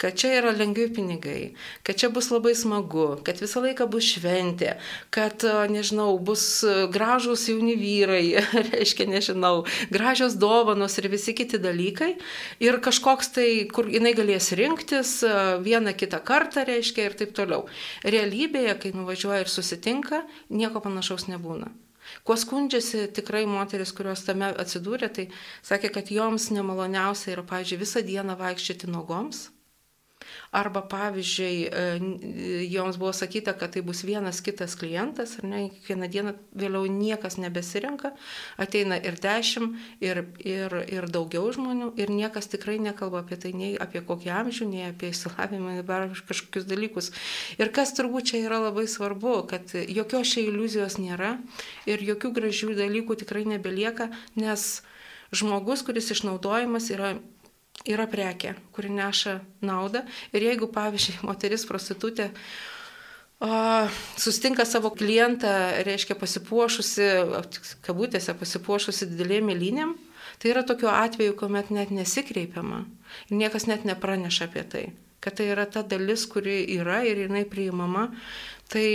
[0.00, 1.54] kad čia yra lengvi pinigai,
[1.86, 4.76] kad čia bus labai smagu, kad visą laiką bus šventė,
[5.14, 6.46] kad, nežinau, bus
[6.94, 8.22] gražus jauni vyrai,
[8.70, 12.14] reiškia, nežinau, gražios dovanos ir visi kiti dalykai.
[12.62, 15.16] Ir kažkoks tai, kur jinai galės rinktis
[15.64, 17.64] vieną kitą kartą, reiškia, ir taip toliau.
[18.06, 20.22] Realybėje, kai nuvažiuoja ir susitinka,
[20.54, 21.72] nieko panašaus nebūna.
[22.22, 25.26] Kuo skundžiasi tikrai moteris, kurios tame atsidūrė, tai
[25.66, 29.48] sakė, kad joms nemaloniausia yra, pavyzdžiui, visą dieną vaikščioti nuogoms
[30.54, 36.08] Arba pavyzdžiui, e, joms buvo sakyta, kad tai bus vienas kitas klientas, ar ne, kiekvieną
[36.12, 38.12] dieną vėliau niekas nebesirenka,
[38.62, 43.74] ateina ir dešimt, ir, ir, ir daugiau žmonių, ir niekas tikrai nekalba apie tai, nei
[43.74, 47.10] apie kokį amžių, nei apie įsilavinimą, nei kažkokius dalykus.
[47.58, 51.36] Ir kas turbūt čia yra labai svarbu, kad jokios čia iliuzijos nėra
[51.90, 54.84] ir jokių gražių dalykų tikrai nebelieka, nes
[55.34, 57.16] žmogus, kuris išnaudojimas yra
[57.84, 60.04] yra prekė, kuri neša naudą.
[60.32, 62.30] Ir jeigu, pavyzdžiui, moteris prostitutė
[63.44, 63.50] o,
[64.20, 65.52] sustinka savo klientą,
[65.86, 67.10] reiškia pasipuošusi,
[67.84, 69.94] kabutėse pasipuošusi didelėm mėlynėm,
[70.40, 72.84] tai yra tokiu atveju, kuomet net nesikreipiama
[73.28, 74.86] ir niekas net nepraneša apie tai,
[75.24, 78.08] kad tai yra ta dalis, kuri yra ir jinai priimama,
[78.72, 78.86] tai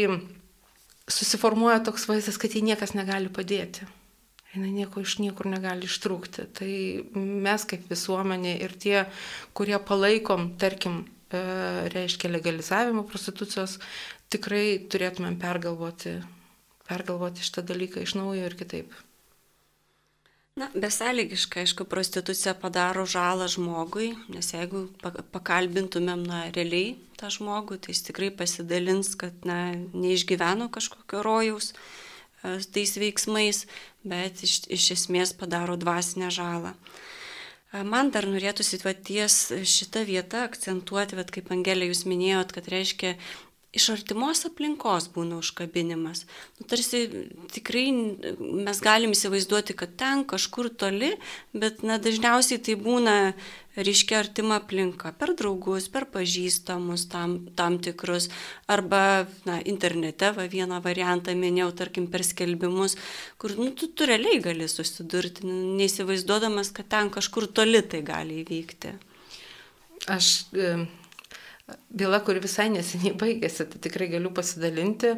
[1.09, 3.87] susiformuoja toks vaizdas, kad jai niekas negali padėti
[4.53, 6.47] jinai nieko iš niekur negali ištrūkti.
[6.57, 6.71] Tai
[7.15, 9.03] mes kaip visuomenė ir tie,
[9.57, 11.41] kurie palaikom, tarkim, e,
[11.93, 13.77] reiškia legalizavimo prostitucijos,
[14.33, 16.17] tikrai turėtumėm pergalvoti,
[16.89, 18.97] pergalvoti šitą dalyką iš naujo ir kitaip.
[20.59, 24.89] Na, besąlygiškai, aišku, prostitucija padaro žalą žmogui, nes jeigu
[25.31, 31.98] pakalbintumėm, na, realiai tą žmogų, tai jis tikrai pasidalins, kad, na, neišgyveno kažkokio rojaus, E,
[32.43, 33.65] tais veiksmais,
[34.07, 36.73] bet iš, iš esmės padaro dvasinę žalą.
[37.73, 43.15] E, man dar norėtųsi ties šitą vietą akcentuoti, bet kaip Angelė jūs minėjot, kad reiškia
[43.75, 46.23] iš artimos aplinkos būna užkabinimas.
[46.57, 47.03] Nu, tarsi
[47.53, 51.11] tikrai mes galim įsivaizduoti, kad ten kažkur toli,
[51.53, 53.15] bet na, dažniausiai tai būna
[53.77, 58.31] ryškia artima aplinka per draugus, per pažįstamus tam, tam tikrus,
[58.67, 62.97] arba na, internete va, vieną variantą minėjau, tarkim, per skelbimus,
[63.37, 65.45] kur nu, tu, tu realiai gali susidurti,
[65.77, 68.97] neįsivaizduodamas, kad ten kažkur toli tai gali įvykti.
[70.09, 70.33] Aš
[71.89, 75.15] byla, kuri visai neseniai baigėsi, tai tikrai galiu pasidalinti.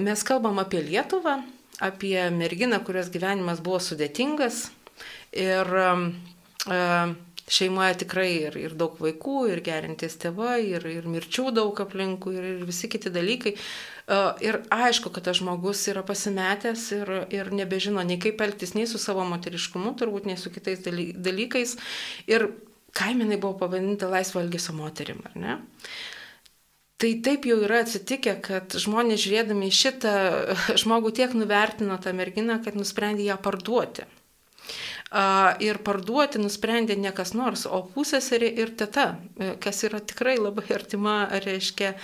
[0.00, 1.40] Mes kalbam apie Lietuvą,
[1.80, 4.68] apie merginą, kurios gyvenimas buvo sudėtingas
[5.32, 5.68] ir
[7.50, 12.48] šeimoje tikrai ir, ir daug vaikų, ir gerintis tėvai, ir, ir mirčių daug aplinkų, ir,
[12.54, 13.56] ir visi kiti dalykai.
[14.46, 18.98] Ir aišku, kad tas žmogus yra pasimetęs ir, ir nebežino nei kaip elgtis, nei su
[19.02, 21.76] savo moteriškumu, turbūt nei su kitais dalykais.
[22.30, 22.50] Ir
[22.96, 25.58] kaiminai buvo pavadinta laisvo elgesio moterim, ar ne?
[27.00, 30.14] Tai taip jau yra atsitikę, kad žmonės žiūrėdami šitą
[30.82, 34.08] žmogų tiek nuvertino tą merginą, kad nusprendė ją parduoti.
[35.64, 39.06] Ir parduoti nusprendė ne kas nors, o pusėserė ir teta,
[39.64, 41.96] kas yra tikrai labai artima, reiškia,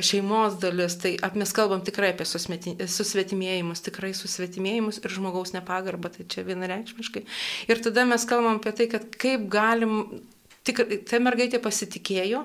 [0.00, 0.96] šeimos dalis.
[1.02, 7.26] Tai mes kalbam tikrai apie susvetimėjimus, tikrai susvetimėjimus ir žmogaus nepagarbą, tai čia vienareikšmiškai.
[7.68, 10.24] Ir tada mes kalbam apie tai, kad kaip galim
[10.64, 12.38] Tik ta mergaitė pasitikėjo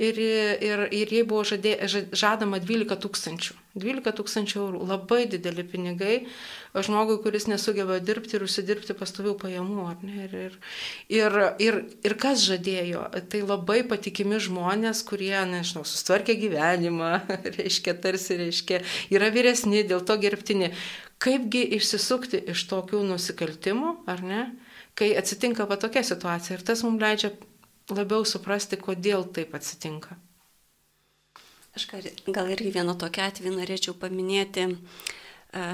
[0.00, 0.18] ir,
[0.64, 1.74] ir, ir jai buvo žadė,
[2.16, 3.56] žadama 12 tūkstančių.
[3.76, 4.78] 12 tūkstančių eurų.
[4.88, 6.14] Labai dideli pinigai
[6.72, 9.84] žmogui, kuris nesugeba dirbti ir užsidirbti pastovių pajamų.
[10.08, 10.54] Ir, ir,
[11.18, 11.36] ir,
[11.66, 13.02] ir, ir kas žadėjo?
[13.28, 17.10] Tai labai patikimi žmonės, kurie, nežinau, sustvarkė gyvenimą,
[17.58, 18.80] reiškia, tarsi, reiškia,
[19.12, 20.72] yra vyresni, dėl to gerbtini.
[21.20, 24.40] Kaipgi išsisukti iš tokių nusikaltimų, ar ne?
[24.96, 27.34] Kai atsitinka va tokia situacija ir tas mums leidžia
[27.92, 30.16] labiau suprasti, kodėl taip atsitinka.
[31.76, 31.90] Aš
[32.32, 34.70] gal irgi vieną tokią atvejį norėčiau paminėti.
[34.72, 35.64] E,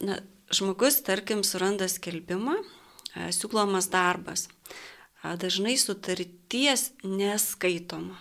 [0.00, 0.18] na,
[0.52, 2.56] žmogus, tarkim, suranda skelbimą,
[3.14, 4.48] e, siūlomas darbas.
[5.22, 8.16] Dažnai sutarties neskaitoma.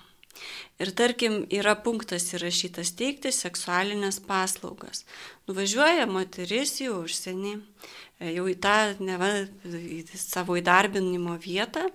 [0.82, 5.04] Ir tarkim, yra punktas įrašytas teikti seksualinės paslaugas.
[5.50, 7.54] Nuvažiuoja moteris į užsienį,
[8.20, 9.32] e, jau į tą neva,
[9.66, 11.94] į savo įdarbinimo vietą e,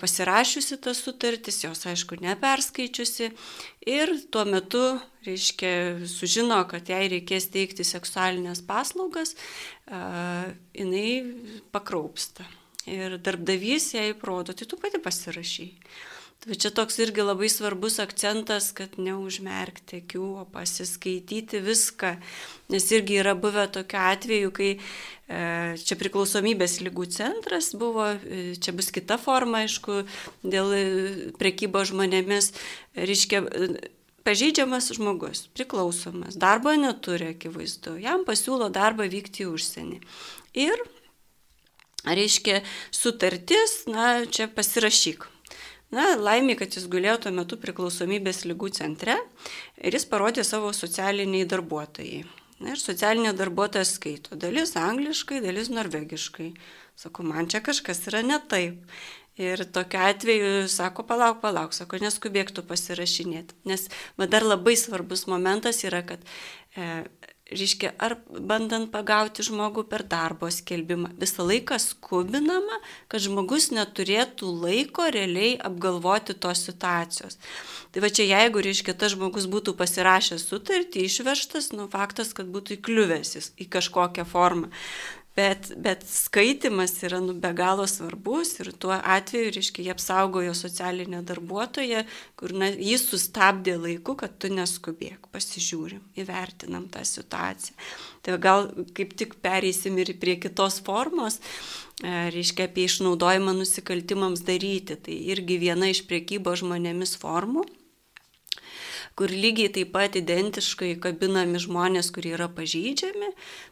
[0.00, 3.30] pasirašiusi tas sutartis, jos aišku neperskaičiusi
[3.86, 4.82] ir tuo metu,
[5.26, 9.36] reiškia, sužino, kad jai reikės teikti seksualinės paslaugas,
[9.86, 11.10] jinai
[11.74, 12.46] pakraupsta.
[12.90, 15.68] Ir darbdavys jai rodo, tai tu pati pasirašy.
[16.40, 22.14] Tai čia toks irgi labai svarbus akcentas, kad neužmerkti akių, o pasiskaityti viską.
[22.72, 24.78] Nes irgi yra buvę tokiu atveju, kai e,
[25.84, 29.98] čia priklausomybės lygų centras buvo, e, čia bus kita forma, aišku,
[30.40, 30.84] dėl e,
[31.36, 32.54] prekybo žmonėmis,
[32.96, 33.42] reiškia,
[34.24, 40.00] pažeidžiamas žmogus, priklausomas, darbo neturi akivaizdu, jam pasiūlo darbą vykti į užsienį.
[40.64, 40.86] Ir,
[42.08, 42.62] reiškia,
[42.96, 45.28] sutartis, na, čia pasirašyk
[45.90, 49.16] Na, laimė, kad jis gulėjo tuo metu priklausomybės lygų centre
[49.82, 52.20] ir jis parodė savo socialiniai darbuotojai.
[52.60, 56.52] Na, ir socialinė darbuotoja skaito dalis angliškai, dalis norvegiškai.
[57.00, 58.84] Sako, man čia kažkas yra ne taip.
[59.40, 63.56] Ir tokiu atveju sako, palauk, palauk, sako, neskubėktų pasirašinėti.
[63.70, 63.86] Nes
[64.20, 66.20] va, dar labai svarbus momentas yra, kad
[66.76, 66.90] e,
[67.50, 75.08] reiškia, ar bandant pagauti žmogų per darbo skelbimą, visą laiką skubinama, kad žmogus neturėtų laiko
[75.12, 77.38] realiai apgalvoti tos situacijos.
[77.90, 82.78] Tai va čia jeigu, reiškia, tas žmogus būtų pasirašęs sutartį, išvežtas, nu faktas, kad būtų
[82.78, 84.70] įkliuvęs į kažkokią formą.
[85.40, 91.22] Bet, bet skaitimas yra nu, be galo svarbus ir tuo atveju, reiškia, jie apsaugojo socialinę
[91.24, 92.02] darbuotoją,
[92.40, 97.78] kur na, jis sustabdė laiku, kad tu neskubėk, pasižiūrim, įvertinam tą situaciją.
[98.26, 104.98] Tai gal kaip tik pereisim ir prie kitos formos, e, reiškia, apie išnaudojimą nusikaltimams daryti.
[105.06, 107.64] Tai irgi viena iš priekybo žmonėmis formų
[109.20, 113.28] kur lygiai taip pat identiškai kabinami žmonės, kurie yra pažydžiami.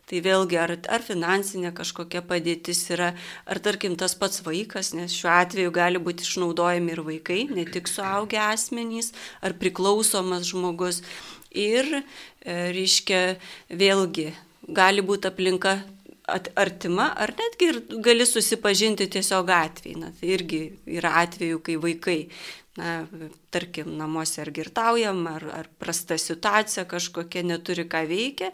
[0.09, 3.15] Tai vėlgi, ar, ar finansinė kažkokia padėtis yra,
[3.49, 7.89] ar tarkim tas pats vaikas, nes šiuo atveju gali būti išnaudojami ir vaikai, ne tik
[7.89, 11.01] suaugę asmenys, ar priklausomas žmogus.
[11.57, 13.23] Ir, e, reiškia,
[13.73, 14.35] vėlgi,
[14.69, 15.79] gali būti aplinka
[16.61, 19.97] artima, ar netgi ir gali susipažinti tiesiog atvejai.
[20.05, 20.63] Na, tai irgi
[21.01, 22.19] yra atveju, kai vaikai
[22.79, 22.93] na,
[23.55, 28.53] tarkim, namuose ar girtaujam, ar, ar prasta situacija kažkokia neturi ką veikia,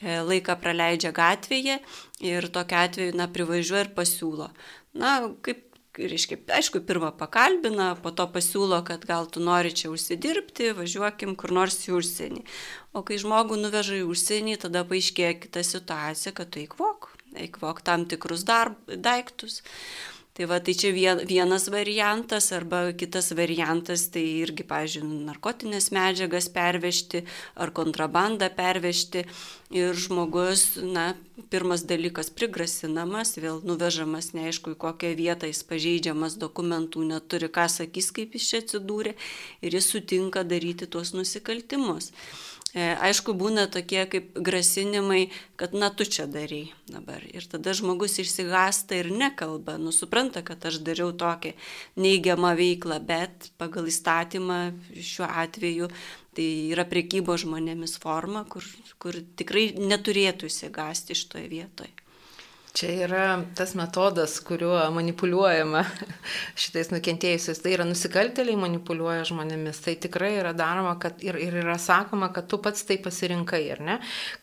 [0.00, 1.78] e, laiką praleidžia gatvėje
[2.24, 4.50] ir tokia atveju, na, privažiuoja ir pasiūlo.
[4.96, 10.72] Na, kaip, reiškia, aišku, pirmą pakalbina, po to pasiūlo, kad gal tu nori čia užsidirbti,
[10.76, 12.44] važiuokim kur nors į užsienį.
[12.96, 17.10] O kai žmogų nuveža į užsienį, tada paaiškėja kita situacija, kad tu eikvok,
[17.46, 19.62] eikvok tam tikrus darb, daiktus.
[20.36, 27.22] Tai va, tai čia vienas variantas, arba kitas variantas, tai irgi, pažiūrėjau, narkotinės medžiagas pervežti
[27.56, 29.24] ar kontrabandą pervežti.
[29.72, 31.06] Ir žmogus, na,
[31.48, 38.12] pirmas dalykas prigrasinamas, vėl nuvežamas neaišku į kokią vietą, jis pažeidžiamas dokumentų, neturi ką sakys,
[38.12, 39.16] kaip jis čia atsidūrė
[39.64, 42.12] ir jis sutinka daryti tuos nusikaltimus.
[42.74, 47.22] E, aišku, būna tokie kaip grasinimai, kad na tu čia darai dabar.
[47.24, 51.54] Ir tada žmogus išsigasta ir nekalba, nusupranta, kad aš dariau tokią
[51.96, 54.60] neigiamą veiklą, bet pagal įstatymą
[54.92, 55.88] šiuo atveju
[56.36, 58.66] tai yra priekybo žmonėmis forma, kur,
[59.00, 61.94] kur tikrai neturėtų įsigasti iš toje vietoje.
[62.76, 63.20] Čia yra
[63.56, 65.80] tas metodas, kuriuo manipuliuojama
[66.60, 67.62] šitais nukentėjusiais.
[67.64, 69.78] Tai yra nusikaltėliai manipuliuoja žmonėmis.
[69.80, 73.80] Tai tikrai yra daroma kad, ir, ir yra sakoma, kad tu pats tai pasirinkai, ar
[73.80, 73.94] ne?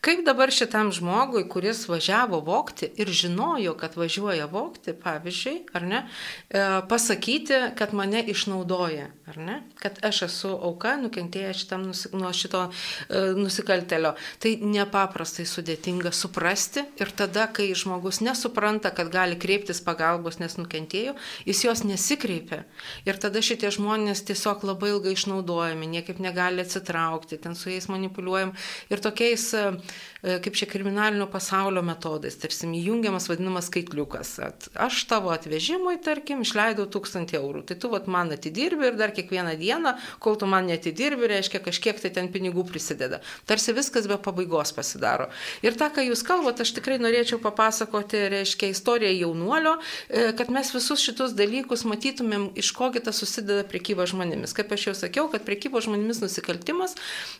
[0.02, 6.02] Kaip dabar šitam žmogui, kuris važiavo vokti ir žinojo, kad važiuoja vokti, pavyzdžiui, ar ne,
[6.50, 9.60] e, pasakyti, kad mane išnaudoja, ar ne?
[9.78, 11.86] Kad aš esu auka, nukentėjęs šitam
[12.18, 14.16] nuo šito e, nusikaltelio.
[14.42, 21.14] Tai nepaprastai sudėtinga suprasti ir tada, kai žmogus nesupranta, kad gali kreiptis pagalbos, nes nukentėjo,
[21.48, 22.62] jis jos nesikreipia.
[23.08, 28.54] Ir tada šitie žmonės tiesiog labai ilgai išnaudojami, niekaip negali atsitraukti, ten su jais manipuliuojam.
[28.92, 34.34] Ir tokiais, e, kaip čia kriminalinio pasaulio metodais, tarsi įjungiamas vadinamas skaitliukas.
[34.44, 37.64] At, aš tavo atvežimui, tarkim, išleidau tūkstantį eurų.
[37.68, 42.00] Tai tu vat, man atidirbi ir dar kiekvieną dieną, kol tu man netidirbi, reiškia kažkiek
[42.00, 43.20] tai ten pinigų prisideda.
[43.48, 45.28] Tarsi viskas be pabaigos pasidaro.
[45.64, 50.50] Ir tą, ką jūs kalbate, aš tikrai norėčiau papasakoti pasakoti, reiškia, istoriją jaunuolio, e, kad
[50.50, 54.54] mes visus šitus dalykus matytumėm, iš kogi tas susideda priekyba žmonėmis.
[54.54, 56.94] Kaip aš jau sakiau, kad priekybo žmonėmis nusikaltimas,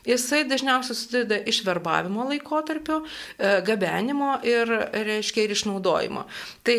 [0.05, 3.05] jisai dažniausiai susideda iš verbavimo laikotarpio,
[3.37, 6.25] e, gabenimo ir, reiškia, ir išnaudojimo.
[6.63, 6.77] Tai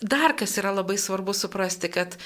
[0.00, 2.16] dar kas yra labai svarbu suprasti, kad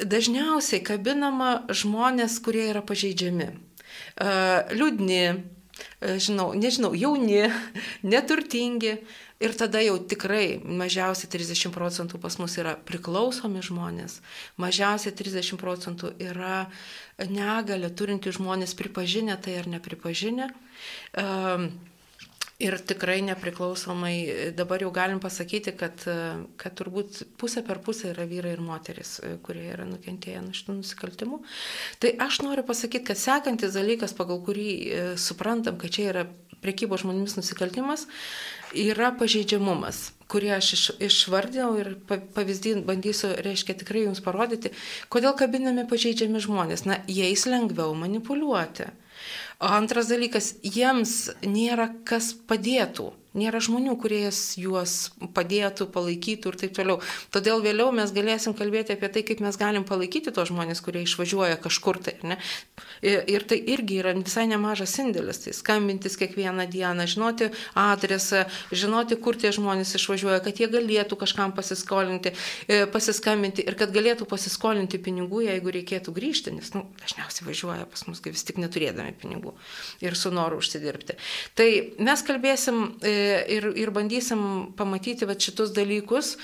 [0.00, 3.50] dažniausiai kabinama žmonės, kurie yra pažeidžiami.
[3.50, 4.30] E,
[4.74, 5.59] liūdni,
[6.00, 7.48] žinau, nežinau, jauni,
[8.12, 9.00] neturtingi.
[9.40, 14.18] Ir tada jau tikrai mažiausiai 30 procentų pas mus yra priklausomi žmonės,
[14.60, 16.66] mažiausiai 30 procentų yra
[17.24, 20.50] negalę turinti žmonės pripažinę tai ar nepripažinę.
[21.16, 21.70] Um,
[22.60, 26.02] Ir tikrai nepriklausomai, dabar jau galim pasakyti, kad,
[26.60, 29.14] kad turbūt pusė per pusę yra vyrai ir moteris,
[29.46, 31.40] kurie yra nukentėję nuo šitų nusikaltimų.
[32.04, 36.26] Tai aš noriu pasakyti, kad sekantis dalykas, pagal kurį e, suprantam, kad čia yra
[36.60, 38.04] priekybo žmonėmis nusikaltimas,
[38.76, 44.72] yra pažeidžiamumas kurį aš iš, išvardinau ir pavyzdį bandysiu, reiškia, tikrai jums parodyti,
[45.12, 46.86] kodėl kabinami pažeidžiami žmonės.
[46.86, 48.90] Na, jais lengviau manipuliuoti.
[49.60, 53.10] Antras dalykas, jiems nėra kas padėtų.
[53.30, 54.24] Nėra žmonių, kurie
[54.58, 54.94] juos
[55.36, 56.96] padėtų, palaikytų ir taip toliau.
[57.30, 61.60] Todėl vėliau mes galėsim kalbėti apie tai, kaip mes galim palaikyti tos žmonės, kurie išvažiuoja
[61.62, 62.16] kažkur tai.
[62.26, 62.40] Ne?
[63.06, 65.44] Ir tai irgi yra visai nemažas indėlis.
[65.44, 68.42] Tai skambintis kiekvieną dieną, žinoti adresą,
[68.74, 72.34] žinoti, kur tie žmonės išvažiuoja, kad jie galėtų kažkam pasiskolinti,
[72.66, 78.04] e, pasiskambinti ir kad galėtų pasiskolinti pinigų, jeigu reikėtų grįžti, nes nu, dažniausiai važiuoja pas
[78.10, 79.54] mus vis tik neturėdami pinigų
[80.02, 81.14] ir su noru užsidirbti.
[81.54, 81.70] Tai
[82.02, 83.19] mes kalbėsim e,
[83.56, 84.42] ir, ir bandysim
[84.78, 86.34] pamatyti va, šitus dalykus.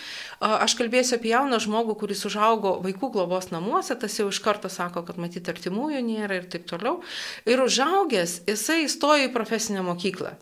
[0.40, 5.04] Aš kalbėsiu apie jauną žmogų, kuris užaugo vaikų globos namuose, tas jau iš karto sako,
[5.08, 7.00] kad matyti artimųjų nėra ir taip toliau.
[7.48, 10.36] Ir užaugęs, jisai įstojo į profesinę mokyklą.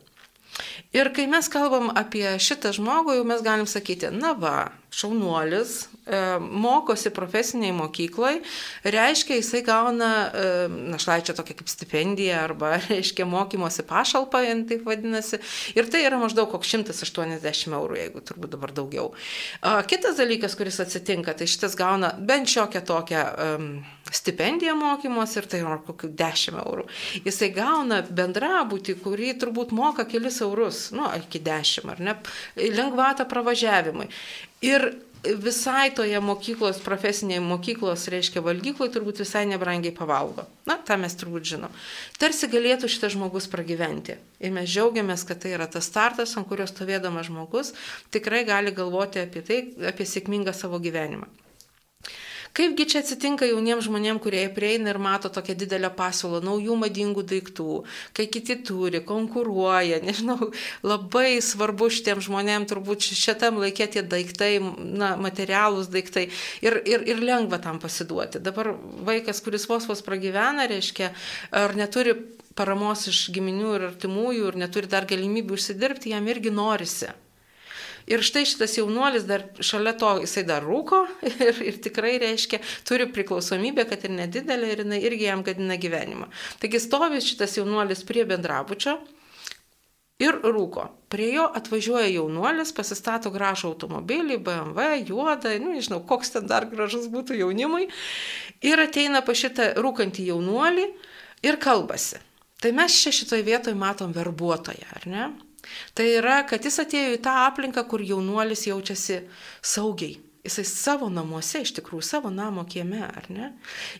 [0.94, 4.58] Ir kai mes kalbam apie šitą žmogų, jau mes galim sakyti, na va,
[4.94, 5.72] šaunuolis,
[6.06, 8.36] e, mokosi profesiniai mokyklai,
[8.84, 10.44] reiškia, jisai gauna e,
[10.94, 15.40] našlaičio tokia kaip stipendija arba, reiškia, mokymosi pašalpa, taip vadinasi.
[15.74, 19.10] Ir tai yra maždaug koks 180 eurų, jeigu turbūt dabar daugiau.
[19.90, 23.26] Kitas dalykas, kuris atsitinka, tai šitas gauna bent šiokią tokią
[24.14, 26.84] stipendiją mokymosi ir tai yra kokių 10 eurų.
[27.26, 32.16] Jisai gauna bendrabūtį, kurį turbūt moka kelis eurus, nu, iki 10 ar ne,
[32.56, 34.08] lengvatą pravažiavimui.
[34.64, 34.92] Ir
[35.24, 40.44] visai toje mokyklos, profesinėje mokyklos, reiškia valgykloje, turbūt visai nebrangiai pavalgo.
[40.68, 41.72] Na, tą mes turbūt žinom.
[42.20, 44.18] Tarsi galėtų šitas žmogus pragyventi.
[44.44, 47.72] Ir mes džiaugiamės, kad tai yra tas startas, ant kurio stovėdamas žmogus
[48.14, 51.30] tikrai gali galvoti apie tai, apie sėkmingą savo gyvenimą.
[52.54, 57.80] Kaipgi čia atsitinka jauniems žmonėms, kurie prieina ir mato tokią didelę pasiūlą naujų madingų daiktų,
[58.14, 60.52] kai kiti turi, konkuruoja, nežinau,
[60.86, 66.28] labai svarbu šitiems žmonėms turbūt šitam laikė tie daiktai, na, materialūs daiktai
[66.62, 68.38] ir, ir, ir lengva tam pasiduoti.
[68.38, 68.70] Dabar
[69.10, 71.10] vaikas, kuris vos vos pragyvena, reiškia,
[71.50, 72.14] ar neturi
[72.54, 77.10] paramos iš giminių ir artimųjų ir neturi dar galimybių užsidirbti, jam irgi norisi.
[78.10, 81.04] Ir štai šitas jaunuolis dar šalia to, jisai dar rūko
[81.48, 86.28] ir, ir tikrai reiškia, turi priklausomybę, kad ir nedidelė, ir jinai irgi jam gadina gyvenimą.
[86.60, 88.98] Taigi stovi šitas jaunuolis prie bendrabučio
[90.22, 90.86] ir rūko.
[91.12, 97.08] Prie jo atvažiuoja jaunuolis, pasistato gražų automobilį, BMW, juodą, nu, nežinau, koks ten dar gražus
[97.12, 97.88] būtų jaunimui,
[98.64, 100.86] ir ateina pa šitą rūkantį jaunuolį
[101.46, 102.20] ir kalbasi.
[102.62, 105.26] Tai mes čia šitoje vietoje matom verbuotoją, ar ne?
[105.94, 109.22] Tai yra, kad jis atėjo į tą aplinką, kur jaunuolis jaučiasi
[109.62, 110.18] saugiai.
[110.44, 113.54] Jisai savo namuose, iš tikrųjų, savo namo kieme, ar ne?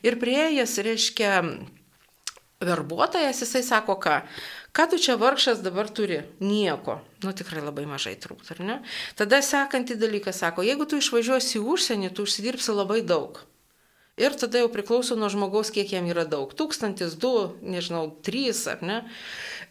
[0.05, 1.31] Ir prieėjęs, reiškia,
[2.65, 4.19] verbuotojas, jisai sako, ką,
[4.77, 6.23] ką tu čia vargšas dabar turi?
[6.41, 7.01] Nieko.
[7.25, 8.77] Nu tikrai labai mažai turbūt, ar ne?
[9.19, 13.41] Tada sekantį dalyką sako, jeigu tu išvažiuosi į užsienį, tu užsidirbsi labai daug.
[14.21, 16.53] Ir tada jau priklauso nuo žmogaus, kiek jam yra daug.
[16.55, 17.33] Tūkstantis, du,
[17.67, 19.01] nežinau, trys ar ne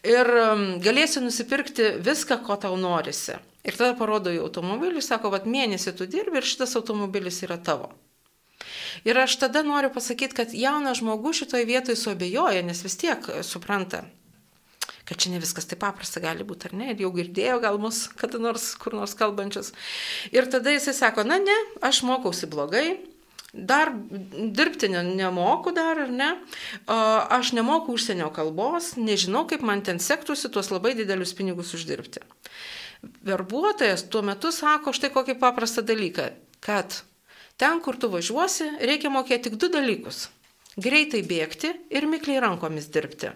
[0.04, 3.38] ir um, galėsi nusipirkti viską, ko tau norisi.
[3.64, 7.94] Ir tada parodo į automobilį, sako, vad mėnesį tu dirbi ir šitas automobilis yra tavo.
[9.08, 14.04] Ir aš tada noriu pasakyti, kad jaunas žmogus šitoje vietoje suabejoja, nes vis tiek supranta,
[15.08, 18.06] kad čia ne viskas taip paprasta gali būti, ar ne, ir jau girdėjo gal mus
[18.20, 19.74] kada nors, kur nors kalbančius.
[20.36, 23.00] Ir tada jisai sako, na ne, aš mokausi blogai,
[23.54, 26.30] Dar dirbti nemoku dar, ar ne?
[26.88, 32.24] Aš nemoku užsienio kalbos, nežinau, kaip man ten sektųsi tuos labai didelius pinigus uždirbti.
[33.22, 36.32] Verbuotojas tuo metu sako štai kokį paprastą dalyką,
[36.66, 37.04] kad
[37.62, 40.30] ten, kur tu važiuosi, reikia mokėti tik du dalykus-
[40.86, 43.36] greitai bėgti ir mikliai rankomis dirbti.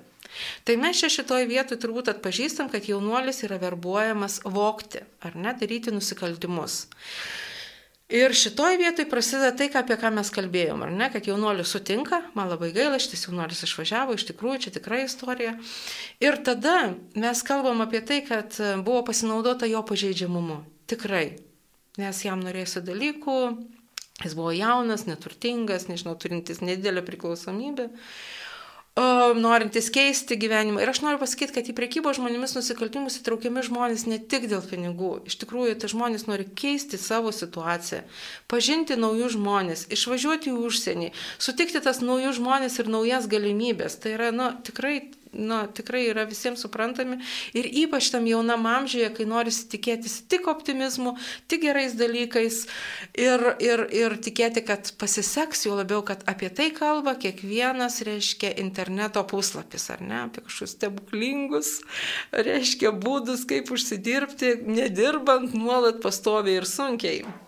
[0.63, 5.91] Tai mes čia šitoje vietoje turbūt atpažįstam, kad jaunuolis yra verbuojamas vokti ar net daryti
[5.91, 6.88] nusikaltimus.
[8.07, 12.47] Ir šitoj vietoj prasideda tai, apie ką mes kalbėjom, ar ne, kad jaunuolis sutinka, man
[12.47, 15.57] labai gaila, šitas jaunuolis išvažiavo, iš tikrųjų, čia tikra istorija.
[16.23, 18.55] Ir tada mes kalbam apie tai, kad
[18.87, 20.62] buvo pasinaudota jo pažeidžiamumu.
[20.87, 21.25] Tikrai.
[21.99, 23.37] Nes jam norėjusi dalykų,
[24.23, 27.89] jis buvo jaunas, neturtingas, nežinau, turintis nedidelę priklausomybę.
[29.37, 30.81] Norintys keisti gyvenimą.
[30.81, 35.12] Ir aš noriu pasakyti, kad į priekybą žmonėmis nusikaltimus įtraukiami žmonės ne tik dėl pinigų.
[35.29, 38.02] Iš tikrųjų, tai žmonės nori keisti savo situaciją,
[38.50, 44.00] pažinti naujus žmonės, išvažiuoti į užsienį, sutikti tas naujus žmonės ir naujas galimybės.
[44.02, 45.00] Tai yra, na, tikrai
[45.34, 47.19] nu, tikrai yra visiems suprantami
[47.58, 51.15] ir ypač tam jaunam amžiuje, kai norisi tikėtis tik optimizmu,
[51.48, 52.60] tik gerais dalykais
[53.17, 59.23] ir, ir, ir tikėti, kad pasiseks, jau labiau, kad apie tai kalba kiekvienas, reiškia, interneto
[59.28, 61.73] puslapis, ar ne, apie kažkokius stebuklingus,
[62.32, 67.46] reiškia, būdus, kaip užsidirbti, nedirbant nuolat pastoviai ir sunkiai.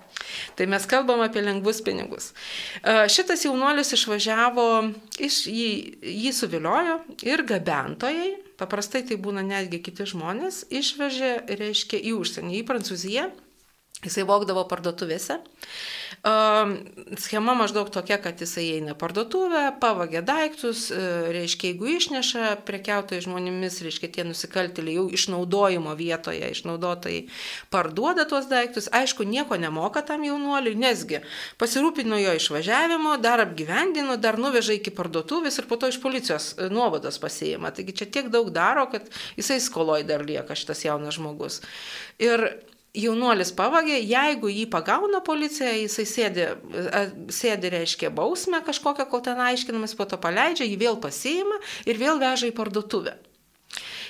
[0.60, 2.32] Tai mes kalbam apie lengvus pinigus.
[2.84, 4.68] Šitas jaunuolis išvažiavo,
[5.20, 12.18] iš, jį, jį suviliojo ir gabentojai, paprastai tai būna netgi kiti žmonės, išvežė, reiškia, į
[12.20, 13.30] užsienį, į Prancūziją.
[14.06, 15.39] Jisai vokdavo parduotuvėse
[17.18, 21.00] Schema maždaug tokia, kad jisai eina parduotuvę, pavagia daiktus, e,
[21.32, 27.22] reiškia, jeigu išneša prekiautojai žmonėmis, reiškia, tie nusikaltėliai jau išnaudojimo vietoje, išnaudotojai
[27.72, 31.22] parduoda tuos daiktus, aišku, nieko nemoka tam jaunuoliui, nesgi
[31.62, 36.68] pasirūpino jo išvažiavimo, dar apgyvendino, dar nuveža iki parduotuvės ir po to iš policijos e,
[36.74, 37.72] nuovados pasiima.
[37.72, 39.08] Taigi čia tiek daug daro, kad
[39.39, 41.62] jisai skoloj dar lieka šitas jaunas žmogus.
[42.20, 42.50] Ir
[42.98, 46.48] jaunuolis pavagė, jeigu jį pagauna policija, jisai sėdi,
[47.34, 52.22] sėdi reiškia bausmę kažkokią, kol ten aiškinamas, po to paleidžia, jį vėl pasiima ir vėl
[52.22, 53.16] veža į parduotuvę.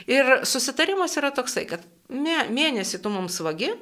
[0.09, 3.73] Ir susitarimas yra toksai, kad mėnesį tu mums vagi,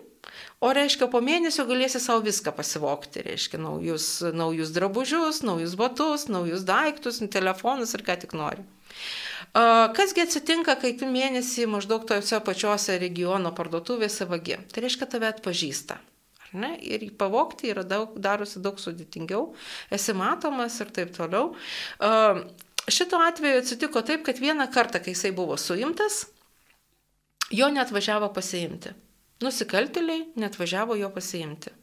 [0.59, 6.65] o reiškia po mėnesio galėsi savo viską pasivokti, reiškia naujus, naujus drabužius, naujus batus, naujus
[6.67, 8.65] daiktus, telefonus ir ką tik nori.
[9.53, 14.59] Kasgi atsitinka, kai tu mėnesį maždaug tojose pačiose regiono parduotuvėse vagi?
[14.73, 15.97] Tai reiškia, tave atpažįsta.
[16.57, 16.75] Ne?
[16.79, 19.49] Ir jį pavokti yra daug, darosi daug sudėtingiau,
[19.93, 21.51] esi matomas ir taip toliau.
[22.87, 26.25] Šito atveju atsitiko taip, kad vieną kartą, kai jisai buvo suimtas,
[27.51, 28.93] jo net važiavo pasiimti.
[29.43, 31.73] Nusikaltėliai net važiavo jo pasiimti.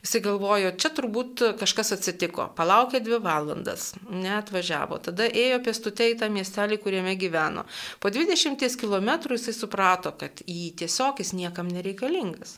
[0.00, 2.46] Jisai galvojo, čia turbūt kažkas atsitiko.
[2.56, 4.96] Palaukė dvi valandas, neatvažiavo.
[5.10, 7.66] Tada ėjo pėstute į tą miestelį, kuriame gyveno.
[8.00, 12.56] Po 20 km jisai suprato, kad jį tiesiog jis niekam nereikalingas.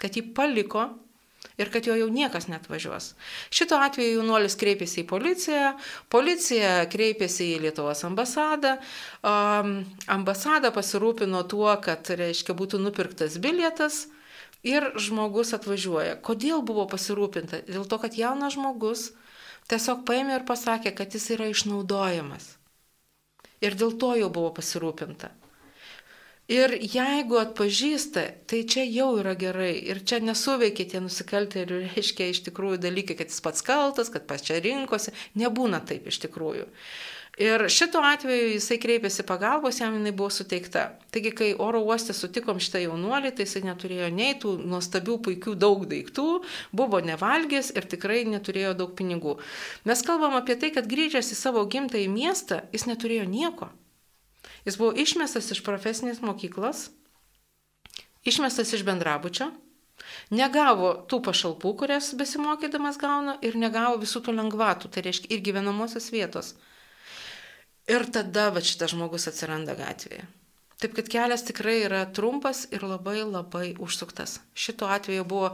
[0.00, 0.88] Kad jį paliko
[1.60, 3.12] ir kad jo jau niekas net važiuos.
[3.54, 5.72] Šito atveju jaunuolis kreipėsi į policiją,
[6.12, 8.76] policija kreipėsi į Lietuvos ambasadą,
[9.22, 9.74] um,
[10.10, 14.06] ambasada pasirūpino tuo, kad, reiškia, būtų nupirktas bilietas,
[14.66, 16.18] ir žmogus atvažiuoja.
[16.24, 17.64] Kodėl buvo pasirūpinta?
[17.68, 19.10] Dėl to, kad jaunas žmogus
[19.70, 22.56] tiesiog paėmė ir pasakė, kad jis yra išnaudojamas.
[23.60, 25.30] Ir dėl to jau buvo pasirūpinta.
[26.50, 29.76] Ir jeigu atpažįsta, tai čia jau yra gerai.
[29.92, 34.48] Ir čia nesuveikia tie nusikaltėlių, reiškia iš tikrųjų dalykai, kad jis pats kaltas, kad pats
[34.48, 35.14] čia rinkosi.
[35.38, 36.66] Nebūna taip iš tikrųjų.
[37.38, 40.82] Ir šituo atveju jisai kreipėsi pagalbos, jam jinai buvo suteikta.
[41.14, 45.86] Taigi, kai oro uoste sutikom šitą jaunuolį, tai jisai neturėjo nei tų nuostabių, puikių daug
[45.88, 46.26] daiktų,
[46.76, 49.38] buvo nevalgęs ir tikrai neturėjo daug pinigų.
[49.88, 53.70] Mes kalbam apie tai, kad grįžęs į savo gimtąjį miestą, jis neturėjo nieko.
[54.66, 56.88] Jis buvo išmestas iš profesinės mokyklos,
[58.26, 59.48] išmestas iš bendrabučio,
[60.34, 66.10] negavo tų pašalpų, kurias besimokydamas gauna ir negavo visų tų lengvatų, tai reiškia ir gyvenamosios
[66.12, 66.54] vietos.
[67.90, 70.26] Ir tada va šitas žmogus atsiranda gatvėje.
[70.80, 74.38] Taip kad kelias tikrai yra trumpas ir labai labai užsuktas.
[74.56, 75.50] Šito atveju buvo,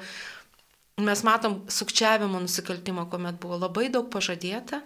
[1.02, 4.84] mes matom sukčiavimo nusikaltimą, kuomet buvo labai daug pažadėta,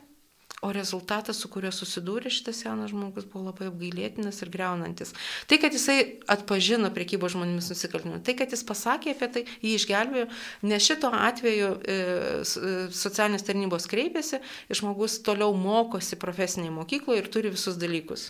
[0.61, 5.15] O rezultatas, su kuriuo susidūrė šitas senas žmogus, buvo labai apgailėtinas ir greunantis.
[5.49, 10.27] Tai, kad jisai atpažino priekybo žmonėmis nusikaltimą, tai, kad jis pasakė apie tai, jį išgelbėjo,
[10.69, 17.33] nes šito atveju e, e, socialinės tarnybos kreipėsi ir žmogus toliau mokosi profesinėje mokykloje ir
[17.33, 18.29] turi visus dalykus.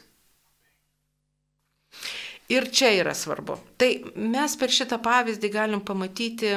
[2.51, 3.59] Ir čia yra svarbu.
[3.79, 6.55] Tai mes per šitą pavyzdį galim pamatyti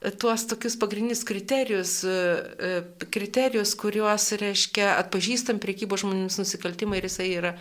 [0.00, 2.70] tuos tokius pagrindinius kriterijus, e, e,
[3.12, 7.52] kriterijus, kuriuos, reiškia, atpažįstam priekybos žmonėms nusikaltimai ir jisai yra.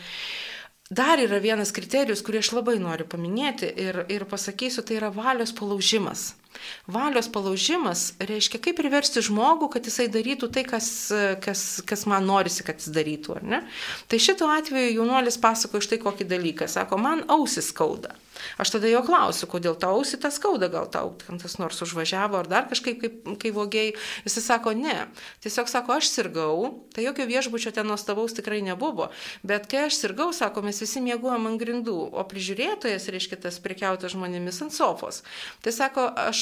[0.90, 5.52] Dar yra vienas kriterijus, kurį aš labai noriu paminėti ir, ir pasakysiu, tai yra valios
[5.54, 6.32] palaužimas.
[6.90, 10.88] Valios palaužimas reiškia, kaip priversti žmogų, kad jisai darytų tai, kas,
[11.44, 13.62] kas, kas man norisi, kad jis darytų, ar ne?
[14.10, 16.70] Tai šituo atveju jaunuolis pasako iš tai kokį dalyką.
[16.72, 18.16] Sako, man ausis skauda.
[18.58, 22.48] Aš tada jo klausiu, kodėl tau ausį tas skauda, gal tau kas nors užvažiavo ar
[22.50, 23.94] dar kažkaip kaip, kaip vogiai.
[24.26, 25.10] Jis sako, ne.
[25.44, 29.10] Tiesiog sako, aš sirgau, tai jokio viešbučio ten nuostabaus tikrai nebuvo.
[29.44, 34.16] Bet kai aš sirgau, sako, mes visi mėgojom ant grindų, o prižiūrėtojas, reiškia, tas prekiautas
[34.16, 35.24] žmonėmis ant sofos.
[35.66, 36.39] Tai sako, aš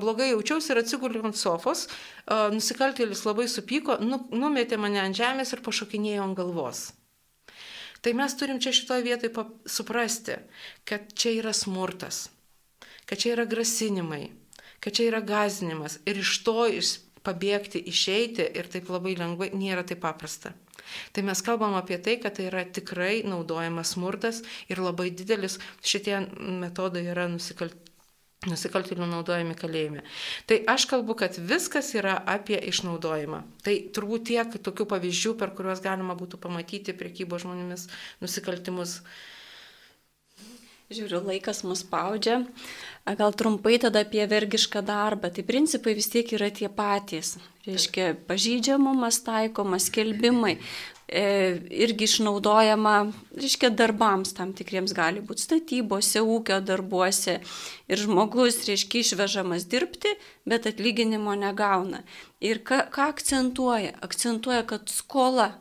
[0.00, 1.86] blogai jaučiausi ir atsiguliu ant sofos,
[2.54, 6.86] nusikaltėlis labai supyko, nu, numetė mane ant žemės ir pašokinėjo ant galvos.
[8.04, 10.36] Tai mes turim čia šitoje vietoje suprasti,
[10.86, 12.28] kad čia yra smurtas,
[13.06, 14.28] kad čia yra grasinimai,
[14.78, 16.68] kad čia yra gazinimas ir iš to
[17.26, 20.52] pabėgti, išeiti ir taip labai lengvai nėra taip paprasta.
[21.10, 26.20] Tai mes kalbam apie tai, kad tai yra tikrai naudojamas smurtas ir labai didelis šitie
[26.62, 27.86] metodai yra nusikaltimai
[28.44, 30.02] nusikaltėlių naudojami kalėjime.
[30.48, 33.40] Tai aš kalbu, kad viskas yra apie išnaudojimą.
[33.64, 37.88] Tai turbūt tiek tokių pavyzdžių, per kuriuos galima būtų pamatyti priekybo žmonėmis
[38.20, 39.00] nusikaltimus.
[40.86, 42.44] Žiūriu, laikas mus spaudžia.
[43.18, 45.32] Gal trumpai tada apie vergišką darbą.
[45.34, 47.40] Tai principai vis tiek yra tie patys.
[47.66, 50.60] Reiškia, pažydžiamumas taikomas, kelbimai,
[51.06, 52.94] irgi išnaudojama,
[53.38, 57.38] reiškia, darbams tam tikriems gali būti statybose, ūkio darbuose.
[57.86, 60.16] Ir žmogus, reiškia, išvežamas dirbti,
[60.48, 62.02] bet atlyginimo negauna.
[62.42, 63.94] Ir ką, ką akcentuoja?
[64.02, 65.52] Akcentuoja, kad skola,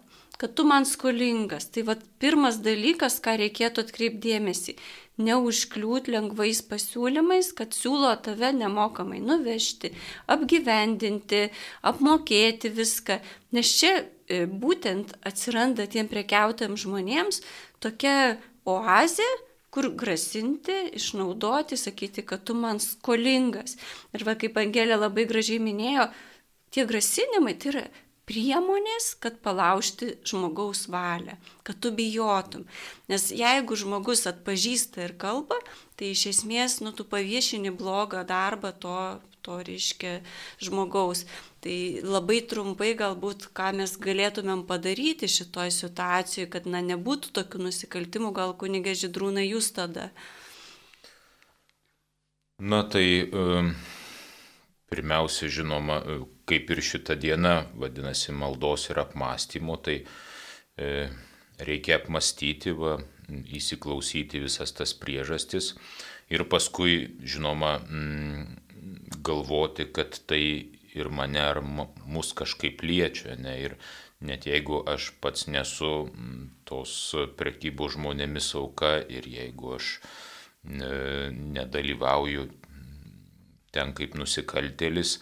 [0.41, 1.69] kad tu man skolingas.
[1.69, 4.79] Tai vad pirmas dalykas, ką reikėtų atkreipdėmėsi
[5.21, 9.93] neužkliūt lengvais pasiūlymais, kad siūlo tave nemokamai nuvežti,
[10.31, 11.49] apgyvendinti,
[11.87, 13.21] apmokėti viską.
[13.55, 17.41] Nes čia e, būtent atsiranda tiem prekiautėm žmonėms
[17.83, 19.27] tokia oazė,
[19.75, 23.75] kur grasinti, išnaudoti, sakyti, kad tu man skolingas.
[24.15, 26.07] Ir va, kaip Angelė labai gražiai minėjo,
[26.71, 27.83] tie grasinimai tai yra
[28.25, 31.35] priemonės, kad palaužti žmogaus valią,
[31.67, 32.65] kad tu bijotum.
[33.11, 35.59] Nes jeigu žmogus atpažįsta ir kalba,
[35.99, 38.97] tai iš esmės, nu, tu paviešini blogą darbą to,
[39.45, 40.19] to reiškia
[40.63, 41.25] žmogaus.
[41.63, 48.33] Tai labai trumpai galbūt, ką mes galėtumėm padaryti šitoj situacijoje, kad, na, nebūtų tokių nusikaltimų,
[48.35, 50.09] gal kunigė žydrūna jūs tada.
[52.59, 53.05] Na tai
[54.89, 55.99] pirmiausia, žinoma,
[56.47, 59.97] kaip ir šita diena vadinasi maldos ir apmąstymo, tai
[60.77, 61.09] e,
[61.59, 65.73] reikia apmastyti, va, įsiklausyti visas tas priežastis
[66.29, 68.45] ir paskui, žinoma, mm,
[69.25, 70.43] galvoti, kad tai
[70.95, 73.35] ir mane ar mus kažkaip liečia.
[73.39, 73.55] Ne?
[73.67, 73.77] Ir
[74.25, 76.07] net jeigu aš pats nesu
[76.67, 76.93] tos
[77.39, 82.47] prekybos žmonėmis auka ir jeigu aš e, nedalyvauju
[83.75, 85.17] ten kaip nusikaltėlis,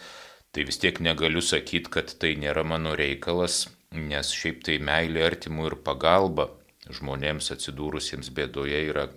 [0.54, 5.72] tai vis tiek negaliu sakyti, kad tai nėra mano reikalas, nes šiaip tai meilė artimų
[5.72, 6.52] ir pagalba
[6.92, 9.08] žmonėms atsidūrusiems bėdoje yra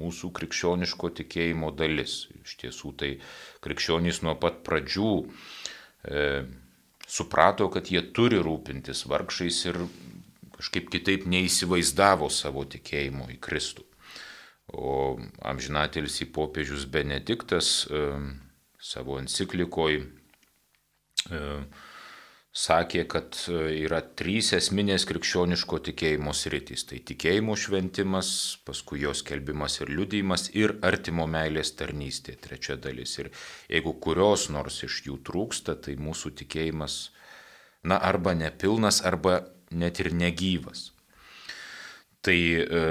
[0.00, 2.24] mūsų krikščioniško tikėjimo dalis.
[2.40, 3.10] Iš tiesų tai
[3.64, 6.24] krikščionys nuo pat pradžių e,
[7.06, 9.82] suprato, kad jie turi rūpintis vargšais ir
[10.56, 13.86] kažkaip kitaip neįsivaizdavo savo tikėjimo į Kristų.
[14.70, 15.18] O
[15.50, 18.06] amžinatelis į popiežius Benediktas e,
[18.80, 20.06] savo enciklikoje
[21.28, 21.62] E,
[22.50, 26.84] sakė, kad e, yra trys esminės krikščioniško tikėjimo sritys.
[26.88, 28.30] Tai tikėjimo šventimas,
[28.66, 33.16] paskui jos kelbimas ir liudijimas ir artimo meilės tarnystė, trečia dalis.
[33.22, 33.30] Ir
[33.70, 37.00] jeigu kurios nors iš jų trūksta, tai mūsų tikėjimas,
[37.86, 40.90] na, arba nepilnas, arba net ir negyvas.
[42.20, 42.82] Tai e,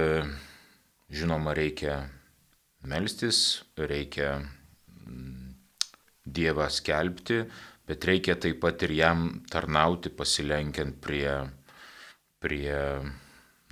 [1.11, 2.05] žinoma, reikia
[2.87, 4.39] melstis, reikia
[6.29, 7.39] Dievą skelbti,
[7.89, 11.31] bet reikia taip pat ir jam tarnauti pasilenkiant prie,
[12.37, 12.75] prie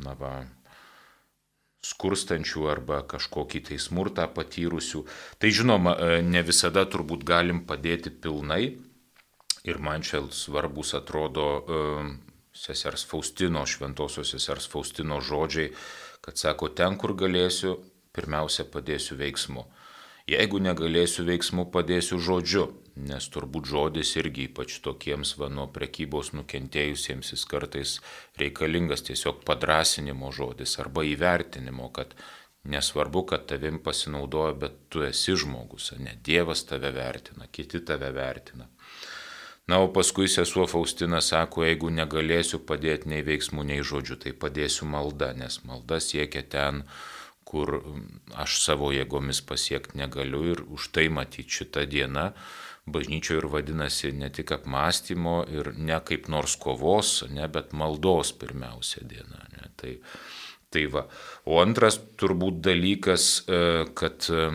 [0.01, 0.31] na va,
[1.85, 5.03] skurstančių arba kažkokį tai smurtą patyrusių.
[5.37, 8.63] Tai žinoma, e, ne visada turbūt galim padėti pilnai
[9.67, 11.83] ir man čia svarbus atrodo e,
[12.57, 15.69] sesers Faustino, šventosios sesers Faustino žodžiai,
[16.25, 17.77] kad sako, ten kur galėsiu,
[18.17, 19.67] pirmiausia padėsiu veiksmu.
[20.27, 22.65] Jeigu negalėsiu veiksmu, padėsiu žodžiu
[23.05, 27.97] nes turbūt žodis irgi ypač tokiems va nuo prekybos nukentėjusiems jis kartais
[28.41, 32.15] reikalingas tiesiog padrasinimo žodis arba įvertinimo, kad
[32.67, 38.67] nesvarbu, kad tavim pasinaudoja, bet tu esi žmogus, ne Dievas tave vertina, kiti tave vertina.
[39.67, 44.87] Na, o paskui sesuo Faustina sako, jeigu negalėsiu padėti nei veiksmų, nei žodžių, tai padėsiu
[44.87, 46.85] malda, nes malda siekia ten,
[47.47, 47.81] kur
[48.35, 52.29] aš savo jėgomis pasiekti negaliu ir už tai matyti šitą dieną
[52.87, 59.03] bažnyčioje ir vadinasi ne tik apmąstymo ir ne kaip nors kovos, ne, bet maldos pirmiausia
[59.03, 59.43] diena.
[59.55, 59.67] Ne.
[59.77, 59.93] Tai,
[60.73, 61.03] tai va.
[61.45, 63.61] O antras turbūt dalykas, e,
[63.97, 64.47] kad e,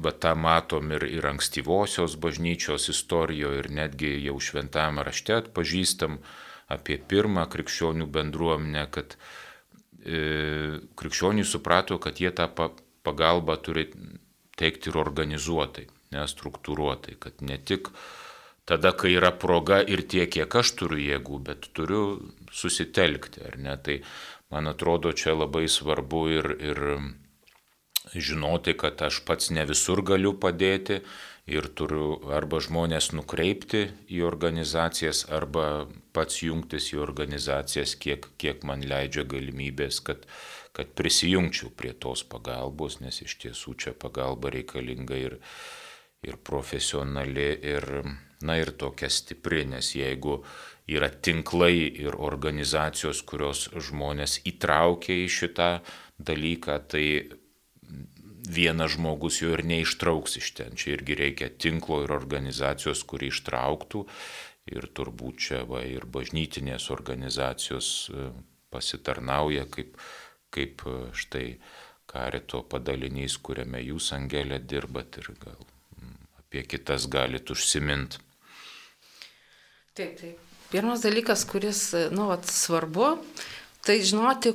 [0.00, 6.18] va tą matom ir, ir ankstyvosios bažnyčios istorijoje ir netgi jau šventame rašte atpažįstam
[6.72, 9.18] apie pirmą krikščionių bendruomenę, kad
[10.02, 12.48] e, krikščionys suprato, kad jie tą
[13.06, 13.86] pagalbą turi
[14.56, 17.90] teikti ir organizuotai nestruktūruotai, kad ne tik
[18.66, 22.02] tada, kai yra proga ir tiek, kiek aš turiu jėgų, bet turiu
[22.52, 23.76] susitelkti, ar ne?
[23.78, 24.00] Tai
[24.50, 26.82] man atrodo, čia labai svarbu ir, ir
[28.14, 31.00] žinoti, kad aš pats ne visur galiu padėti
[31.46, 38.82] ir turiu arba žmonės nukreipti į organizacijas, arba pats jungtis į organizacijas, kiek, kiek man
[38.82, 40.26] leidžia galimybės, kad,
[40.74, 45.38] kad prisijungčiau prie tos pagalbos, nes iš tiesų čia pagalba reikalinga ir,
[46.26, 47.86] ir profesionali, ir,
[48.42, 50.40] na, ir tokia stipri, nes jeigu
[50.86, 55.70] yra tinklai ir organizacijos, kurios žmonės įtraukia į šitą
[56.18, 57.06] dalyką, tai
[58.46, 60.76] vienas žmogus jo ir neištrauks iš ten.
[60.78, 64.06] Čia irgi reikia tinklo ir organizacijos, kuri ištrauktų.
[64.66, 68.30] Ir turbūt čia va, ir bažnytinės organizacijos e,
[68.74, 69.94] pasitarnauja kaip,
[70.54, 71.46] kaip e, štai
[72.10, 75.75] karito padalinys, kuriame jūs, Angelė, dirbat ir gal
[76.56, 78.18] apie kitas galit užsimint.
[79.94, 80.38] Taip, taip.
[80.70, 83.18] Pirmas dalykas, kuris, nu, vat, svarbu,
[83.84, 84.52] tai žinoti,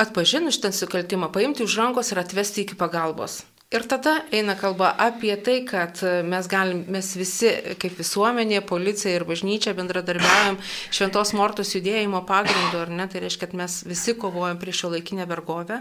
[0.00, 3.42] atpažinus šitą nusikaltimą, paimti už rankos ir atvesti iki pagalbos.
[3.72, 5.96] Ir tada eina kalba apie tai, kad
[6.28, 7.48] mes, galim, mes visi
[7.80, 10.58] kaip visuomenė, policija ir bažnyčia bendradarbiaujam
[10.92, 15.24] šventos mortos judėjimo pagrindu, ar ne, tai reiškia, kad mes visi kovojam prieš šio laikinę
[15.30, 15.78] vergovę.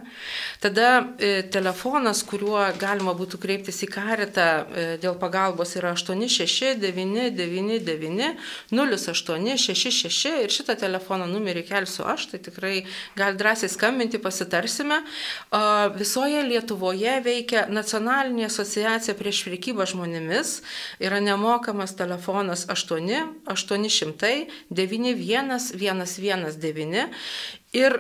[0.64, 8.40] Tada e, telefonas, kuriuo galima būtų kreiptis į karitą e, dėl pagalbos yra 86999
[8.72, 12.88] 0866 ir šitą telefono numerį kelsiu aš, tai tikrai
[13.20, 15.04] gali drąsiai skambinti, pasitarsime.
[16.00, 20.60] Visoje Lietuvoje veikia nacionalinė asociacija prieš priekybą žmonėmis
[21.04, 24.34] yra nemokamas telefonas 8 800
[24.70, 27.08] 91 119
[27.82, 27.98] ir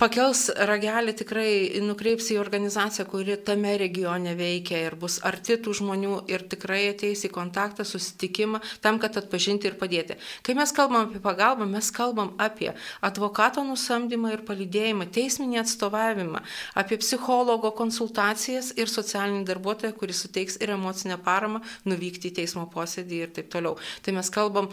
[0.00, 6.14] pakels ragelį tikrai nukreips į organizaciją, kuri tame regione veikia ir bus arti tų žmonių
[6.32, 10.16] ir tikrai ateis į kontaktą, susitikimą tam, kad atpažinti ir padėti.
[10.46, 12.70] Kai mes kalbam apie pagalbą, mes kalbam apie
[13.04, 16.42] advokato nusamdymą ir palydėjimą, teisminį atstovavimą,
[16.80, 23.22] apie psichologo konsultacijas ir socialinį darbuotoją, kuris suteiks ir emocinę paramą nuvykti į teismo posėdį
[23.26, 23.76] ir taip toliau.
[24.04, 24.72] Tai mes kalbam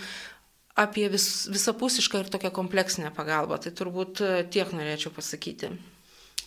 [0.78, 3.58] apie vis, visapusišką ir tokią kompleksinę pagalbą.
[3.64, 5.72] Tai turbūt e, tiek norėčiau pasakyti.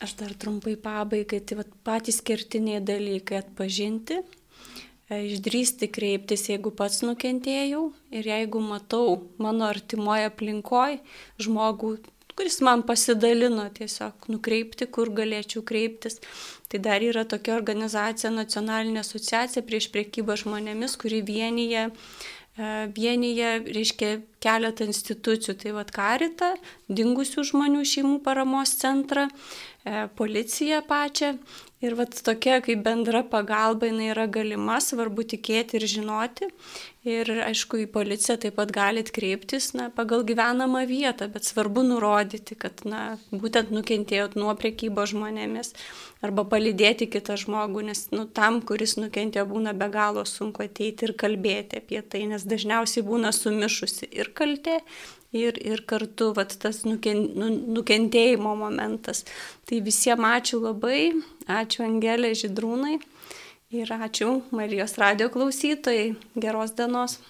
[0.00, 4.20] Aš dar trumpai pabaigai, tai vat, patys kertiniai dalykai atpažinti,
[5.10, 11.02] e, išdrysti kreiptis, jeigu pats nukentėjau ir jeigu matau mano artimoje aplinkoje
[11.42, 11.96] žmogų,
[12.38, 16.22] kuris man pasidalino tiesiog nukreipti, kur galėčiau kreiptis.
[16.70, 22.39] Tai dar yra tokia organizacija, nacionalinė asociacija prieš priekybą žmonėmis, kuri vienyje E,
[22.96, 26.54] vienyje, reiškia, keletą institucijų, tai vad karita,
[26.88, 29.26] dingusių žmonių šeimų paramos centrą,
[29.84, 31.34] e, policiją pačią.
[31.80, 36.50] Ir vat tokia kaip bendra pagalba jinai yra galima, svarbu tikėti ir žinoti.
[37.08, 42.58] Ir aišku, į policiją taip pat galite kreiptis na, pagal gyvenamą vietą, bet svarbu nurodyti,
[42.60, 45.72] kad na, būtent nukentėjot nuo priekybo žmonėmis
[46.24, 51.14] arba palydėti kitą žmogų, nes nu, tam, kuris nukentėjo, būna be galo sunku ateiti ir
[51.20, 54.80] kalbėti apie tai, nes dažniausiai būna sumišusi ir kaltė,
[55.32, 59.24] ir, ir kartu vat, tas nuken, nu, nukentėjimo momentas.
[59.68, 61.00] Tai visiems ačiū labai,
[61.48, 62.98] ačiū Angelė Židrūnai
[63.80, 66.14] ir ačiū Marijos radio klausytojai.
[66.36, 67.20] Geros dienos.